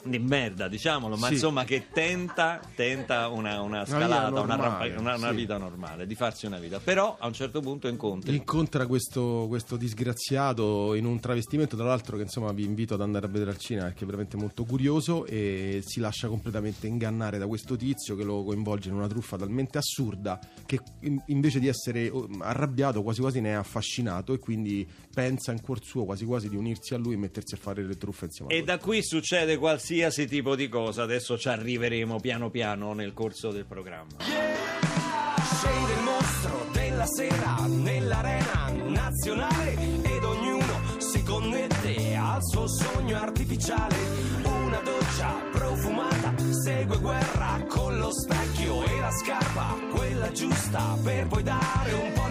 di 0.05 0.19
merda, 0.19 0.67
diciamolo, 0.67 1.15
ma 1.17 1.27
Sì. 1.27 1.33
insomma 1.33 1.63
che 1.65 1.87
tenta, 1.91 2.59
tenta 2.75 3.27
una, 3.29 3.61
una 3.61 3.85
scalata, 3.85 4.29
una, 4.29 4.55
normale, 4.55 4.61
rampa- 4.89 4.99
una- 5.01 5.15
una 5.15 5.29
sì. 5.29 5.35
vita 5.35 5.57
normale, 5.57 6.05
di 6.07 6.15
farsi 6.15 6.45
una 6.45 6.59
vita. 6.59 6.79
Però 6.79 7.15
a 7.19 7.25
un 7.27 7.33
certo 7.33 7.59
punto 7.61 7.87
incontri 7.87 8.35
Incontra 8.35 8.85
questo, 8.85 9.45
questo 9.47 9.77
disgraziato 9.77 10.93
in 10.93 11.05
un 11.05 11.19
travestimento, 11.19 11.75
tra 11.75 11.85
l'altro 11.85 12.17
che 12.17 12.23
insomma 12.23 12.51
vi 12.51 12.63
invito 12.63 12.93
ad 12.93 13.01
andare 13.01 13.25
a 13.25 13.29
vedere 13.29 13.51
al 13.51 13.57
cinema 13.57 13.85
perché 13.87 14.03
è 14.03 14.05
veramente 14.05 14.37
molto 14.37 14.63
curioso 14.63 15.25
e 15.25 15.81
si 15.83 15.99
lascia 15.99 16.27
completamente 16.27 16.87
ingannare 16.87 17.37
da 17.37 17.47
questo 17.47 17.75
tizio 17.75 18.15
che 18.15 18.23
lo 18.23 18.43
coinvolge 18.43 18.89
in 18.89 18.95
una 18.95 19.07
truffa 19.07 19.37
talmente 19.37 19.77
assurda 19.77 20.39
che 20.65 20.79
in- 21.01 21.21
invece 21.27 21.59
di 21.59 21.67
essere 21.67 22.09
oh, 22.09 22.27
arrabbiato 22.39 23.01
quasi 23.03 23.21
quasi 23.21 23.41
ne 23.41 23.49
è 23.49 23.53
affascinato 23.53 24.33
e 24.33 24.39
quindi 24.39 24.87
pensa 25.13 25.51
in 25.51 25.61
cuor 25.61 25.83
suo 25.83 26.05
quasi 26.05 26.25
quasi 26.25 26.49
di 26.49 26.55
unirsi 26.55 26.93
a 26.93 26.97
lui 26.97 27.13
e 27.13 27.17
mettersi 27.17 27.53
a 27.55 27.57
fare 27.57 27.83
le 27.83 27.97
truffe 27.97 28.25
insieme 28.25 28.53
a 28.53 28.57
E 28.57 28.63
da 28.63 28.77
qui 28.77 29.03
succede 29.03 29.57
qualsiasi 29.57 29.93
tipo 30.27 30.55
di 30.55 30.67
cosa, 30.67 31.03
adesso 31.03 31.37
ci 31.37 31.47
arriveremo 31.47 32.19
piano 32.19 32.49
piano 32.49 32.93
nel 32.93 33.13
corso 33.13 33.51
del 33.51 33.65
programma. 33.65 34.17
Scende 34.19 35.93
il 35.93 36.03
mostro 36.03 36.67
della 36.73 37.05
sera 37.05 37.55
nell'arena 37.65 38.73
nazionale 38.87 39.71
ed 39.71 40.23
ognuno 40.23 40.81
si 40.97 41.23
connette 41.23 42.13
al 42.13 42.43
suo 42.43 42.67
sogno 42.67 43.15
artificiale. 43.15 43.95
Una 44.43 44.81
doccia 44.81 45.33
profumata 45.53 46.33
segue 46.63 46.97
guerra 46.97 47.63
con 47.69 47.97
lo 47.97 48.11
specchio 48.11 48.83
e 48.83 48.99
la 48.99 49.11
scarpa, 49.11 49.77
quella 49.91 50.29
giusta 50.31 50.97
per 51.01 51.27
poi 51.27 51.43
dare 51.43 51.93
un 51.93 52.11
po' 52.13 52.27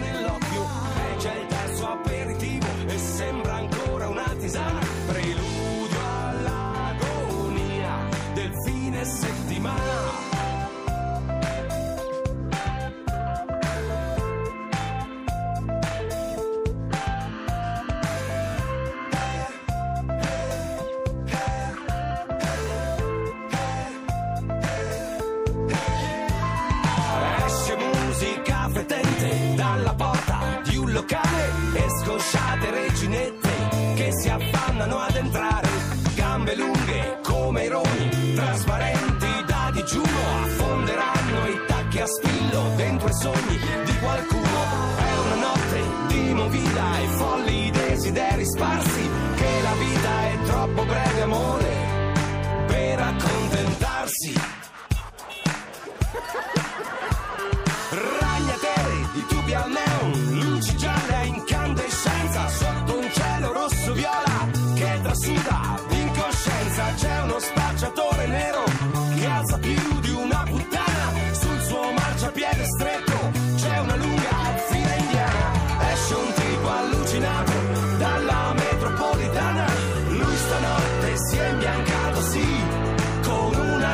digiuno, 39.85 40.43
affonderanno 40.43 41.47
i 41.47 41.65
tacchi 41.67 41.99
a 41.99 42.07
spillo 42.07 42.73
dentro 42.75 43.07
i 43.07 43.13
sogni 43.13 43.84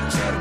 marchar 0.02 0.40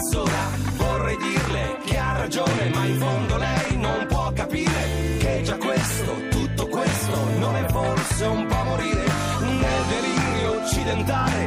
mezz'ora. 0.00 0.50
Vorrei 0.76 1.16
dirle 1.16 1.78
che 1.84 1.98
ha 1.98 2.16
ragione, 2.16 2.70
ma 2.70 2.84
in 2.86 2.98
fondo 2.98 3.36
lei 3.36 3.76
non 3.76 4.06
può 4.08 4.32
capire 4.32 5.16
che 5.18 5.42
già 5.44 5.56
questo, 5.56 6.12
tutto 6.30 6.66
questo, 6.68 7.38
non 7.38 7.56
è 7.56 7.66
forse 7.68 8.24
un 8.24 8.46
po' 8.46 8.62
morire 8.64 9.04
nel 9.40 9.82
delirio 9.88 10.62
occidentale 10.62 11.39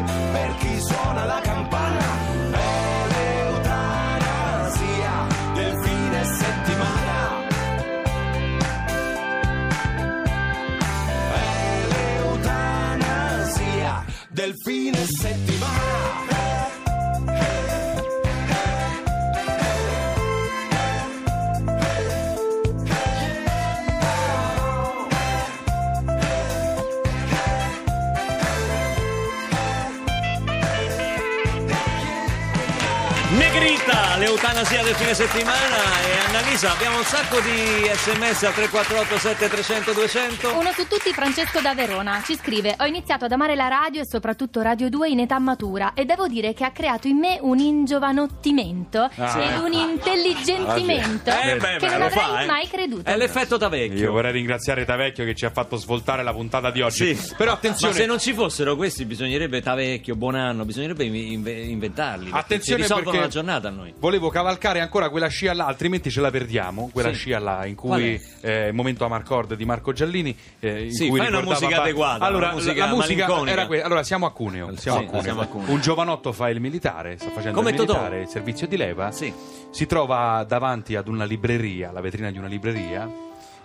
Negrita, 33.54 34.18
l'eutanasia 34.18 34.82
del 34.82 34.96
fine 34.96 35.14
settimana 35.14 35.78
e 36.02 36.18
Annalisa, 36.28 36.72
abbiamo 36.72 36.98
un 36.98 37.04
sacco 37.04 37.40
di 37.40 37.86
sms 37.94 38.44
al 38.46 38.54
348 38.56 39.18
7300 39.20 39.94
200. 39.94 40.58
Uno 40.58 40.72
su 40.72 40.88
tutti, 40.88 41.14
Francesco 41.14 41.62
da 41.62 41.76
Verona, 41.76 42.24
ci 42.26 42.36
scrive: 42.36 42.76
Ho 42.80 42.86
iniziato 42.86 43.26
ad 43.26 43.32
amare 43.32 43.54
la 43.56 43.68
radio 43.68 44.02
e 44.02 44.08
soprattutto 44.08 44.62
Radio 44.62 44.90
2 44.90 45.08
in 45.10 45.20
età 45.20 45.38
matura 45.38 45.94
e 45.94 46.04
devo 46.06 46.26
dire 46.28 46.56
che 46.56 46.66
ha 46.66 46.72
creato 46.72 47.08
in 47.08 47.18
me 47.18 47.38
un 47.42 47.60
ingiovanottimento 47.60 49.08
ed 49.16 49.58
un 49.62 49.72
intelligentimento 49.74 51.30
Ah, 51.30 51.50
Eh, 51.52 51.58
beh, 51.58 51.78
che 51.78 51.86
beh, 51.86 51.92
non 51.92 52.02
avrei 52.02 52.24
fa, 52.24 52.42
eh. 52.42 52.46
mai 52.48 52.68
creduto. 52.68 53.08
È 53.08 53.16
l'effetto 53.16 53.54
Io 53.54 53.60
Tavecchio. 53.60 54.12
vorrei 54.12 54.32
ringraziare 54.32 54.84
Tavecchio 54.84 55.26
che 55.26 55.36
ci 55.36 55.46
ha 55.46 55.52
fatto 55.52 55.76
svoltare 55.76 56.24
la 56.24 56.34
puntata 56.34 56.72
di 56.72 56.82
oggi. 56.82 57.14
Sì. 57.16 57.34
Però 57.38 57.52
Ma 57.52 57.58
attenzione, 57.58 57.94
se 57.94 58.08
non 58.08 58.18
ci 58.18 58.34
fossero 58.34 58.76
questi 58.76 59.06
bisognerebbe 59.06 59.62
Tavecchio, 59.62 60.16
Buonanno, 60.16 60.66
bisognerebbe 60.66 61.04
inve- 61.04 61.52
inventarli. 61.62 62.30
Attenzione 62.32 62.88
perché 62.88 63.02
giornata 63.44 63.68
a 63.68 63.72
noi. 63.72 63.94
Volevo 64.00 64.30
cavalcare 64.30 64.80
ancora 64.80 65.10
quella 65.10 65.28
scia 65.28 65.54
là, 65.54 65.66
altrimenti 65.66 66.10
ce 66.10 66.22
la 66.22 66.32
perdiamo. 66.32 66.90
Quella 66.94 67.10
Sì. 67.10 67.16
scia 67.16 67.40
là 67.40 67.66
in 67.66 67.76
cui 67.76 68.20
eh, 68.42 68.72
momento 68.72 69.04
Amarcord 69.06 69.56
di 69.56 69.66
Marco 69.66 69.92
Giallini. 69.92 70.36
eh, 70.60 70.86
in 70.86 70.92
Sì, 70.94 71.10
cui 71.10 71.20
fai 71.20 71.28
una 71.28 71.42
musica 71.42 71.76
pa- 71.76 71.82
adeguata, 71.82 72.26
Allora, 72.26 72.46
una 72.48 72.56
musica 72.56 72.86
la, 72.86 72.94
musica 72.94 73.44
era 73.46 73.68
quella. 73.68 73.84
Allora, 73.84 74.04
siamo 74.04 74.26
a 74.26 74.32
Cuneo. 74.32 74.76
Siamo, 74.78 75.00
Sì, 75.00 75.04
a 75.04 75.08
Cuneo. 75.08 75.22
siamo 75.24 75.42
a 75.42 75.46
Cuneo. 75.48 75.72
Un 75.74 75.82
giovanotto 75.82 76.32
fa 76.32 76.50
il 76.50 76.62
militare, 76.62 77.18
sta 77.18 77.30
facendo 77.32 77.58
Come 77.58 77.72
il 77.72 77.76
Totò. 77.76 77.94
militare, 77.94 78.22
il 78.22 78.28
servizio 78.30 78.68
di 78.68 78.78
leva. 78.78 79.12
Sì. 79.12 79.34
Si 79.72 79.86
trova 79.86 80.46
davanti 80.48 80.96
ad 80.96 81.08
una 81.08 81.26
libreria, 81.26 81.92
la 81.92 82.02
vetrina 82.02 82.32
di 82.32 82.38
una 82.38 82.48
libreria. 82.48 83.10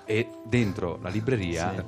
E 0.05 0.27
dentro 0.43 0.99
la 1.03 1.11
libreria 1.11 1.85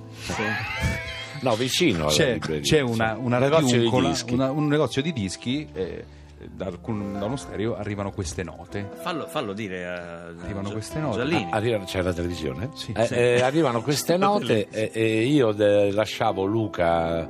No, 1.40 1.54
vicino 1.56 2.02
alla 2.04 2.10
c'è, 2.12 2.32
libreria. 2.34 2.60
c'è 2.60 2.80
una, 2.80 3.16
una 3.18 3.36
Un 3.38 3.42
negozio 3.42 3.66
di 3.66 3.72
radiuncola, 3.72 4.08
dischi. 4.08 4.32
una- 4.34 4.50
un 4.50 4.66
negozio 4.68 5.00
di 5.02 5.12
dischi. 5.14 5.66
eh, 5.72 6.04
da, 6.48 6.66
alcun- 6.66 7.18
da 7.18 7.24
uno 7.26 7.36
stereo 7.36 7.76
arrivano 7.76 8.10
queste 8.12 8.42
note. 8.42 8.88
Fallo, 8.94 9.26
fallo 9.26 9.52
dire 9.52 9.86
a 9.86 10.26
Arrivano 10.42 10.68
Gia- 10.68 10.72
queste 10.72 10.98
note. 10.98 11.16
Giallini. 11.18 11.48
Arrivano- 11.50 11.84
c'è 11.84 12.02
la 12.02 12.12
televisione? 12.12 12.70
Sì. 12.74 12.92
Eh, 12.96 13.06
Sì. 13.06 13.14
eh, 13.14 13.40
arrivano 13.42 13.82
queste 13.82 14.16
note 14.18 14.68
e, 14.70 14.90
e 14.92 15.22
io 15.26 15.52
de- 15.52 15.90
lasciavo 15.92 16.44
Luca 16.44 17.28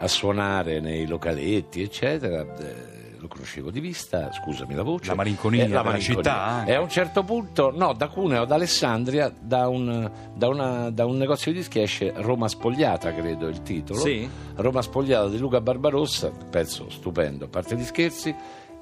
a 0.00 0.06
suonare 0.08 0.80
nei 0.80 1.06
localetti, 1.06 1.82
eccetera. 1.82 2.42
eh, 2.42 2.96
lo 3.18 3.28
conoscevo 3.28 3.70
di 3.70 3.80
vista, 3.80 4.30
scusami 4.32 4.74
la 4.74 4.82
voce. 4.82 5.08
La 5.08 5.14
malinconia 5.14 5.64
Eh, 5.64 5.68
la 5.68 5.82
della 5.82 5.98
città 5.98 6.42
anche. 6.42 6.70
E 6.70 6.74
a 6.74 6.80
un 6.80 6.88
certo 6.88 7.22
punto, 7.24 7.72
no, 7.74 7.92
da 7.92 8.08
Cuneo 8.08 8.42
ad 8.42 8.50
Alessandria, 8.52 9.32
da 9.38 9.68
un, 9.68 10.10
da 10.34 10.48
una- 10.48 10.90
da 10.90 11.04
un 11.04 11.16
negozio 11.16 11.52
di 11.52 11.58
dischi 11.58 11.80
esce 11.80 12.12
Roma 12.16 12.48
Spogliata, 12.48 13.12
credo 13.12 13.48
il 13.48 13.62
titolo. 13.62 14.00
Sì. 14.00 14.28
Roma 14.56 14.82
Spogliata 14.82 15.28
di 15.28 15.38
Luca 15.38 15.60
Barbarossa, 15.60 16.30
pezzo 16.50 16.88
stupendo, 16.90 17.44
a 17.46 17.48
parte 17.48 17.76
gli 17.76 17.84
scherzi, 17.84 18.34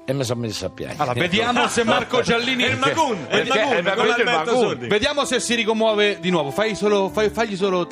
e 0.09 0.13
mi 0.13 0.23
sono 0.23 0.39
messo 0.41 0.65
a 0.65 0.69
piangere. 0.69 1.03
Allora, 1.03 1.19
vediamo 1.19 1.67
se 1.67 1.83
Marco 1.83 2.21
Giallini. 2.21 2.63
È 2.63 2.69
il 2.71 2.77
Magun, 2.77 3.25
è 3.27 3.35
il 3.37 3.47
Perché- 3.47 3.81
Magun, 3.81 4.09
Alberto 4.09 4.53
Magun. 4.53 4.87
Vediamo 4.87 5.25
se 5.25 5.39
si 5.41 5.53
ricommuove 5.55 6.19
di 6.21 6.29
nuovo. 6.29 6.51
Fai 6.51 6.75
solo, 6.75 7.09
fai- 7.09 7.29
fagli 7.29 7.57
solo. 7.57 7.85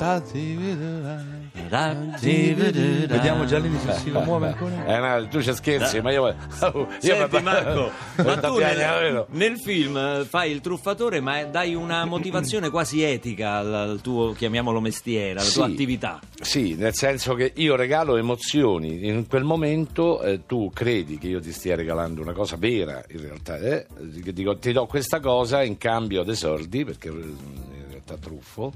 Vediamo 3.06 3.44
Giallini 3.44 3.78
se 3.78 3.92
si 3.94 4.10
commuove 4.10 4.48
ancora. 4.48 4.84
Eh, 4.86 4.98
no, 4.98 5.28
tu 5.28 5.42
ci 5.42 5.52
scherzi, 5.54 6.00
ma 6.00 6.12
io, 6.12 6.26
io 6.28 6.88
Senti 6.98 7.40
Marco, 7.42 7.90
ma 8.22 8.36
tu 8.36 8.58
nel, 8.58 9.26
nel 9.30 9.58
film 9.58 9.96
eh, 9.96 10.24
fai 10.28 10.50
il 10.52 10.60
truffatore 10.60 11.20
ma 11.20 11.42
dai 11.44 11.74
una 11.74 12.04
motivazione 12.04 12.70
quasi 12.70 13.02
etica 13.02 13.56
al, 13.56 13.72
al 13.74 14.00
tuo, 14.00 14.32
chiamiamolo 14.32 14.80
mestiere, 14.80 15.32
alla 15.40 15.40
tua 15.50 15.66
Sì. 15.66 15.72
attività. 15.72 16.20
Sì, 16.40 16.74
nel 16.74 16.94
senso 16.94 17.34
che 17.34 17.52
io 17.56 17.76
regalo 17.76 18.16
emozioni. 18.16 19.06
In 19.06 19.26
quel 19.26 19.44
momento 19.44 20.22
eh, 20.22 20.40
tu 20.46 20.70
credi 20.72 21.18
che 21.18 21.28
io 21.28 21.40
ti 21.40 21.52
stia 21.52 21.74
regalando 21.76 22.20
una 22.22 22.32
cosa 22.32 22.56
vera, 22.56 23.02
in 23.08 23.20
realtà. 23.20 23.58
eh? 23.58 23.86
Dico, 23.98 24.56
ti 24.58 24.72
do 24.72 24.86
questa 24.86 25.20
cosa 25.20 25.62
in 25.62 25.78
cambio 25.78 26.22
dei 26.22 26.36
soldi, 26.36 26.84
perché 26.84 27.08
eh, 27.08 27.12
in 27.12 27.84
realtà 27.90 28.16
truffo. 28.16 28.72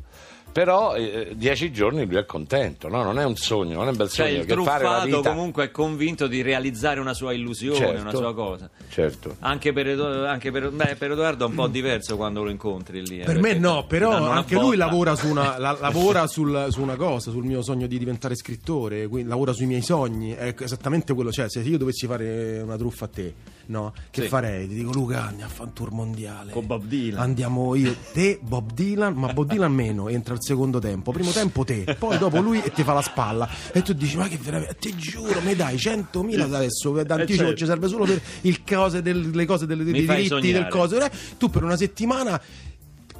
Però 0.53 0.95
eh, 0.97 1.33
dieci 1.37 1.71
giorni 1.73 2.05
lui 2.05 2.17
è 2.17 2.27
contento, 2.27 2.89
no? 2.89 3.05
Non 3.05 3.21
è 3.21 3.25
un 3.25 3.37
sogno, 3.37 3.77
non 3.77 3.87
è 3.87 3.91
un 3.91 3.97
bel 3.97 4.09
Cioè 4.11 4.27
sogno 4.27 4.41
il 4.41 4.47
che 4.47 4.63
fare 4.65 5.07
vita. 5.07 5.29
comunque 5.31 5.65
è 5.67 5.71
convinto 5.71 6.27
di 6.27 6.43
realizzare 6.43 6.99
una 6.99 7.15
sua 7.15 7.33
illusione, 7.33 7.77
Certo. 7.79 8.01
una 8.01 8.11
sua 8.15 8.35
cosa. 8.35 8.69
Certo. 8.89 9.37
Anche 9.41 9.73
per, 9.73 9.89
Edo- 9.89 10.27
anche 10.27 10.51
per- 10.51 10.71
beh, 10.71 10.97
per 10.99 11.13
Edoardo 11.13 11.45
è 11.47 11.49
un 11.49 11.55
po' 11.55 11.69
diverso 11.69 12.17
quando 12.17 12.43
lo 12.43 12.51
incontri 12.51 13.07
lì. 13.07 13.21
eh, 13.21 13.25
Per 13.25 13.39
me 13.41 13.55
no, 13.55 13.85
però 13.87 14.11
anche 14.29 14.55
lui 14.57 14.77
botta. 14.77 14.77
lavora, 14.87 15.15
su 15.15 15.29
una, 15.29 15.57
la- 15.57 15.77
lavora 15.81 16.27
sul- 16.27 16.67
su 16.71 16.83
una 16.83 16.97
cosa, 16.97 17.31
sul 17.31 17.45
mio 17.45 17.63
sogno 17.63 17.87
di 17.87 17.97
diventare 17.99 18.35
scrittore, 18.35 19.07
quindi 19.07 19.29
lavora 19.29 19.53
sui 19.53 19.67
miei 19.67 19.83
sogni, 19.83 20.33
è 20.33 20.53
esattamente 20.59 21.15
quello, 21.15 21.31
cioè 21.31 21.49
se 21.49 21.61
io 21.61 21.79
dovessi 21.79 22.07
fare 22.09 22.61
una 22.61 22.77
truffa 22.77 23.05
a 23.05 23.09
te, 23.09 23.35
no? 23.67 23.93
Che 24.11 24.23
Sì. 24.23 24.29
farei? 24.29 24.67
Ti 24.69 24.75
dico 24.75 24.93
Luca, 24.93 25.27
andiamo 25.27 25.51
a 25.51 25.55
fare 25.55 25.69
un 25.69 25.75
tour 25.75 25.91
mondiale. 25.93 26.53
Con 26.53 26.67
Bob 26.67 26.85
Dylan. 26.85 27.21
Andiamo 27.21 27.75
io, 27.75 27.95
te, 28.13 28.39
Bob 28.43 28.73
Dylan, 28.73 29.15
ma 29.15 29.33
Bob 29.33 29.49
Dylan 29.49 29.73
meno, 29.73 30.09
entra 30.09 30.35
al 30.35 30.43
secondo 30.43 30.79
tempo, 30.79 31.13
primo 31.13 31.31
tempo 31.31 31.65
te, 31.65 31.97
poi 31.99 32.19
dopo 32.19 32.41
lui 32.41 32.61
e 32.63 32.73
ti 32.73 32.83
fa 32.83 32.93
la 32.93 33.03
spalla 33.03 33.49
e 33.73 33.83
tu 33.83 33.93
dici 33.93 34.17
ma 34.17 34.29
che 34.29 34.37
veramente, 34.37 34.77
ti 34.79 34.95
giuro, 34.97 35.41
mi 35.43 35.55
dai 35.55 35.77
100.000 35.77 36.47
da 36.49 36.57
adesso, 36.59 36.91
d'anticipo 37.03 37.45
certo. 37.45 37.57
ci 37.57 37.67
serve 37.67 37.89
solo 37.89 38.05
per 38.05 38.21
il 38.43 38.63
cose 38.65 39.03
del- 39.03 39.31
le 39.31 39.45
cose 39.47 39.67
del- 39.67 39.85
dei 39.85 39.93
diritti 39.93 40.15
del 40.15 40.27
sognare. 40.27 40.69
coso, 40.69 41.01
eh, 41.05 41.11
tu 41.39 41.49
per 41.51 41.63
una 41.65 41.77
settimana 41.77 42.41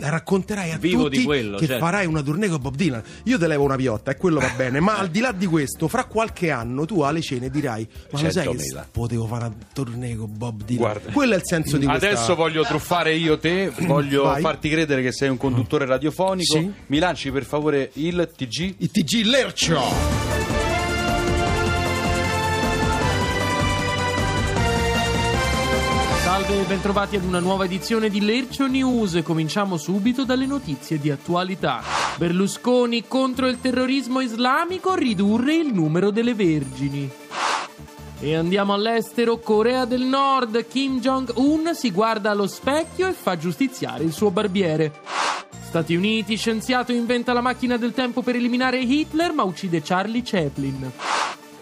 racconterai 0.01 0.73
a 0.73 0.79
Vivo 0.79 1.05
tutti 1.05 1.23
quello, 1.25 1.59
che 1.59 1.67
certo. 1.67 1.85
farai 1.85 2.07
una 2.07 2.23
tournée 2.23 2.49
con 2.49 2.61
Bob 2.61 2.75
Dylan. 2.75 3.03
Io 3.25 3.39
te 3.39 3.47
levo 3.47 3.65
una 3.65 3.77
piotta 3.77 4.11
e 4.11 4.17
quello 4.17 4.41
va 4.41 4.53
bene, 4.57 4.81
ma 4.81 4.99
al 4.99 5.09
di 5.09 5.21
là 5.21 5.33
di 5.33 5.47
questo, 5.47 5.89
fra 5.89 6.05
qualche 6.05 6.51
anno 6.51 6.87
tu 6.87 7.01
alle 7.01 7.21
cene 7.21 7.51
dirai: 7.51 7.87
Ma 8.11 8.21
lo 8.21 8.31
sai 8.31 8.49
che 8.49 8.57
100.000. 8.57 8.85
potevo 8.91 9.27
fare 9.27 9.45
una 9.47 9.55
tournée 9.73 10.17
con 10.17 10.37
Bob 10.37 10.63
Dylan? 10.65 10.79
Guarda. 10.83 11.13
Quello 11.13 11.35
è 11.35 11.37
il 11.37 11.45
senso 11.45 11.77
di 11.77 11.87
questa 11.87 12.07
Adesso 12.07 12.35
voglio 12.35 12.63
truffare 12.65 13.15
io 13.15 13.39
te, 13.39 13.73
voglio 13.87 14.25
Vai. 14.25 14.41
farti 14.41 14.69
credere 14.69 15.03
che 15.03 15.13
sei 15.13 15.29
un 15.29 15.37
conduttore 15.37 15.87
radiofonico. 15.87 16.59
Sì. 16.59 16.73
Mi 16.87 16.99
lanci 16.99 17.31
per 17.31 17.45
favore 17.45 17.91
il 17.95 18.31
TG? 18.37 18.75
Il 18.79 18.91
TG 18.91 19.25
Lercio. 19.25 20.60
Salve 26.51 26.65
e 26.65 26.67
bentrovati 26.67 27.15
ad 27.15 27.23
una 27.23 27.39
nuova 27.39 27.65
edizione 27.65 28.09
di 28.09 28.21
Lercio 28.21 28.67
News. 28.67 29.21
Cominciamo 29.23 29.77
subito 29.77 30.25
dalle 30.25 30.47
notizie 30.47 30.99
di 30.99 31.09
attualità. 31.09 31.81
Berlusconi 32.17 33.07
contro 33.07 33.47
il 33.47 33.61
terrorismo 33.61 34.21
islamico, 34.21 34.95
ridurre 34.95 35.55
il 35.55 35.73
numero 35.73 36.11
delle 36.11 36.35
vergini. 36.35 37.09
E 38.19 38.35
andiamo 38.35 38.73
all'estero, 38.73 39.39
Corea 39.39 39.85
del 39.85 40.03
Nord, 40.03 40.67
Kim 40.67 40.99
Jong-un 40.99 41.71
si 41.73 41.93
guarda 41.93 42.33
allo 42.33 42.49
specchio 42.49 43.07
e 43.07 43.13
fa 43.13 43.37
giustiziare 43.37 44.03
il 44.03 44.13
suo 44.13 44.33
barbiere. 44.33 44.93
Stati 45.69 45.95
Uniti, 45.95 46.37
scienziato 46.37 46.91
inventa 46.91 47.33
la 47.33 47.43
macchina 47.43 47.77
del 47.77 47.93
tempo 47.93 48.23
per 48.23 48.35
eliminare 48.35 48.81
Hitler 48.81 49.33
ma 49.33 49.45
uccide 49.45 49.83
Charlie 49.83 50.23
Chaplin. 50.25 50.91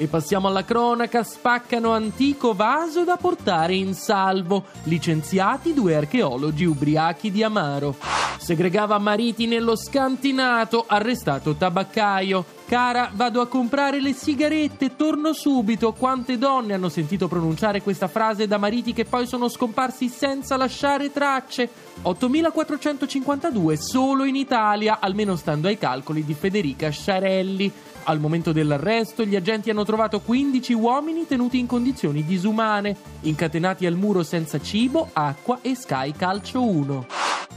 E 0.01 0.07
passiamo 0.07 0.47
alla 0.47 0.65
cronaca, 0.65 1.25
spaccano 1.25 1.91
antico 1.91 2.55
vaso 2.55 3.03
da 3.03 3.17
portare 3.17 3.75
in 3.75 3.95
salvo. 3.95 4.67
Licenziati 4.85 5.75
due 5.75 5.97
archeologi 5.97 6.65
ubriachi 6.65 7.33
di 7.33 7.43
Amaro. 7.43 7.97
Segregava 8.39 8.99
mariti 8.99 9.49
nello 9.49 9.75
scantinato, 9.75 10.85
arrestato 10.87 11.57
tabaccaio. 11.57 12.45
Cara, 12.69 13.11
vado 13.13 13.41
a 13.41 13.49
comprare 13.49 14.01
le 14.01 14.13
sigarette, 14.13 14.95
torno 14.95 15.33
subito. 15.33 15.93
Quante 15.93 16.39
donne 16.39 16.75
hanno 16.75 16.91
sentito 16.91 17.27
pronunciare 17.27 17.83
questa 17.83 18.07
frase 18.07 18.47
da 18.47 18.57
mariti 18.57 18.93
che 18.93 19.05
poi 19.05 19.27
sono 19.27 19.49
scomparsi 19.49 20.09
senza 20.09 20.57
lasciare 20.57 21.11
tracce? 21.11 21.69
8452 22.03 23.77
solo 23.77 24.25
in 24.25 24.37
Italia, 24.37 24.99
almeno 25.01 25.35
stando 25.35 25.67
ai 25.67 25.77
calcoli 25.77 26.25
di 26.25 26.35
Federica 26.35 26.91
Sciarelli. 26.91 27.73
Al 28.09 28.21
momento 28.21 28.53
dell'arresto, 28.53 29.23
gli 29.23 29.37
agenti 29.37 29.69
hanno 29.69 29.85
trovato 29.85 30.21
15 30.21 30.73
uomini 30.73 31.27
tenuti 31.27 31.59
in 31.59 31.67
condizioni 31.67 32.25
disumane, 32.25 32.97
incatenati 33.21 33.85
al 33.85 33.97
muro 33.97 34.23
senza 34.23 34.59
cibo, 34.59 35.11
acqua 35.13 35.59
e 35.61 35.75
Sky 35.75 36.13
Calcio 36.13 36.63
1. 36.63 37.07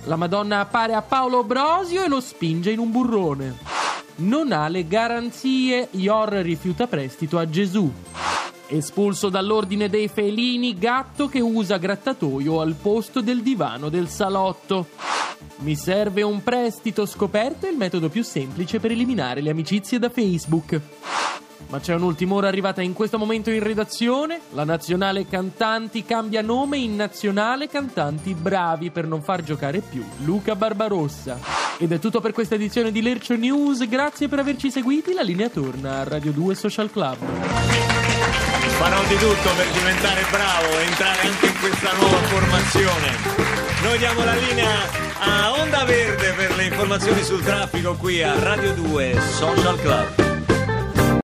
La 0.05 0.17
Madonna 0.17 0.59
appare 0.59 0.93
a 0.93 1.01
Paolo 1.01 1.45
Brosio 1.45 2.03
e 2.03 2.09
lo 2.09 2.19
spinge 2.19 2.69
in 2.69 2.79
un 2.79 2.91
burrone. 2.91 3.57
non 4.17 4.51
ha 4.51 4.67
le 4.67 4.85
garanzie. 4.85 5.87
Ior 5.91 6.27
rifiuta 6.29 6.85
prestito 6.85 7.39
a 7.39 7.49
Gesù. 7.49 7.89
Espulso 8.67 9.29
dall'ordine 9.29 9.87
dei 9.87 10.09
felini, 10.09 10.77
gatto 10.77 11.29
che 11.29 11.39
usa 11.39 11.77
grattatoio 11.77 12.59
al 12.59 12.75
posto 12.79 13.21
del 13.21 13.41
divano 13.41 13.87
del 13.87 14.09
salotto. 14.09 14.87
Mi 15.61 15.75
serve 15.75 16.23
un 16.23 16.41
prestito 16.41 17.05
scoperto 17.05 17.67
è 17.67 17.69
il 17.69 17.77
metodo 17.77 18.09
più 18.09 18.23
semplice 18.23 18.79
per 18.79 18.89
eliminare 18.89 19.41
le 19.41 19.51
amicizie 19.51 19.99
da 19.99 20.09
Facebook. 20.09 20.81
Ma 21.69 21.79
c'è 21.79 21.93
un'ultima 21.93 22.33
ora 22.33 22.47
arrivata 22.47 22.81
in 22.81 22.93
questo 22.93 23.19
momento 23.19 23.51
in 23.51 23.61
redazione. 23.61 24.41
La 24.53 24.63
nazionale 24.63 25.27
cantanti 25.27 26.03
cambia 26.03 26.41
nome 26.41 26.79
in 26.79 26.95
nazionale 26.95 27.67
cantanti 27.67 28.33
bravi 28.33 28.89
per 28.89 29.05
non 29.05 29.21
far 29.21 29.43
giocare 29.43 29.81
più 29.81 30.03
Luca 30.25 30.55
Barbarossa. 30.55 31.37
Ed 31.77 31.91
è 31.91 31.99
tutto 31.99 32.21
per 32.21 32.33
questa 32.33 32.55
edizione 32.55 32.91
di 32.91 33.03
Lercio 33.03 33.35
News. 33.35 33.87
Grazie 33.87 34.27
per 34.27 34.39
averci 34.39 34.71
seguiti. 34.71 35.13
La 35.13 35.21
linea 35.21 35.49
torna 35.49 35.99
a 35.99 36.03
Radio 36.03 36.31
2 36.31 36.55
Social 36.55 36.89
Club. 36.89 37.17
Farò 38.79 39.01
di 39.03 39.15
tutto 39.15 39.55
per 39.55 39.67
diventare 39.71 40.25
bravo 40.31 40.79
e 40.79 40.83
entrare 40.85 41.21
anche 41.21 41.45
in 41.45 41.59
questa 41.59 41.93
nuova 41.93 42.17
formazione. 42.17 43.60
Noi 43.81 43.97
diamo 43.97 44.23
la 44.23 44.35
linea 44.35 44.69
a 45.19 45.53
Onda 45.59 45.83
Verde 45.83 46.33
per 46.33 46.55
le 46.55 46.65
informazioni 46.65 47.23
sul 47.23 47.43
traffico 47.43 47.95
qui 47.95 48.21
a 48.21 48.37
Radio 48.37 48.73
2 48.73 49.19
Social 49.19 49.79
Club. 49.79 50.30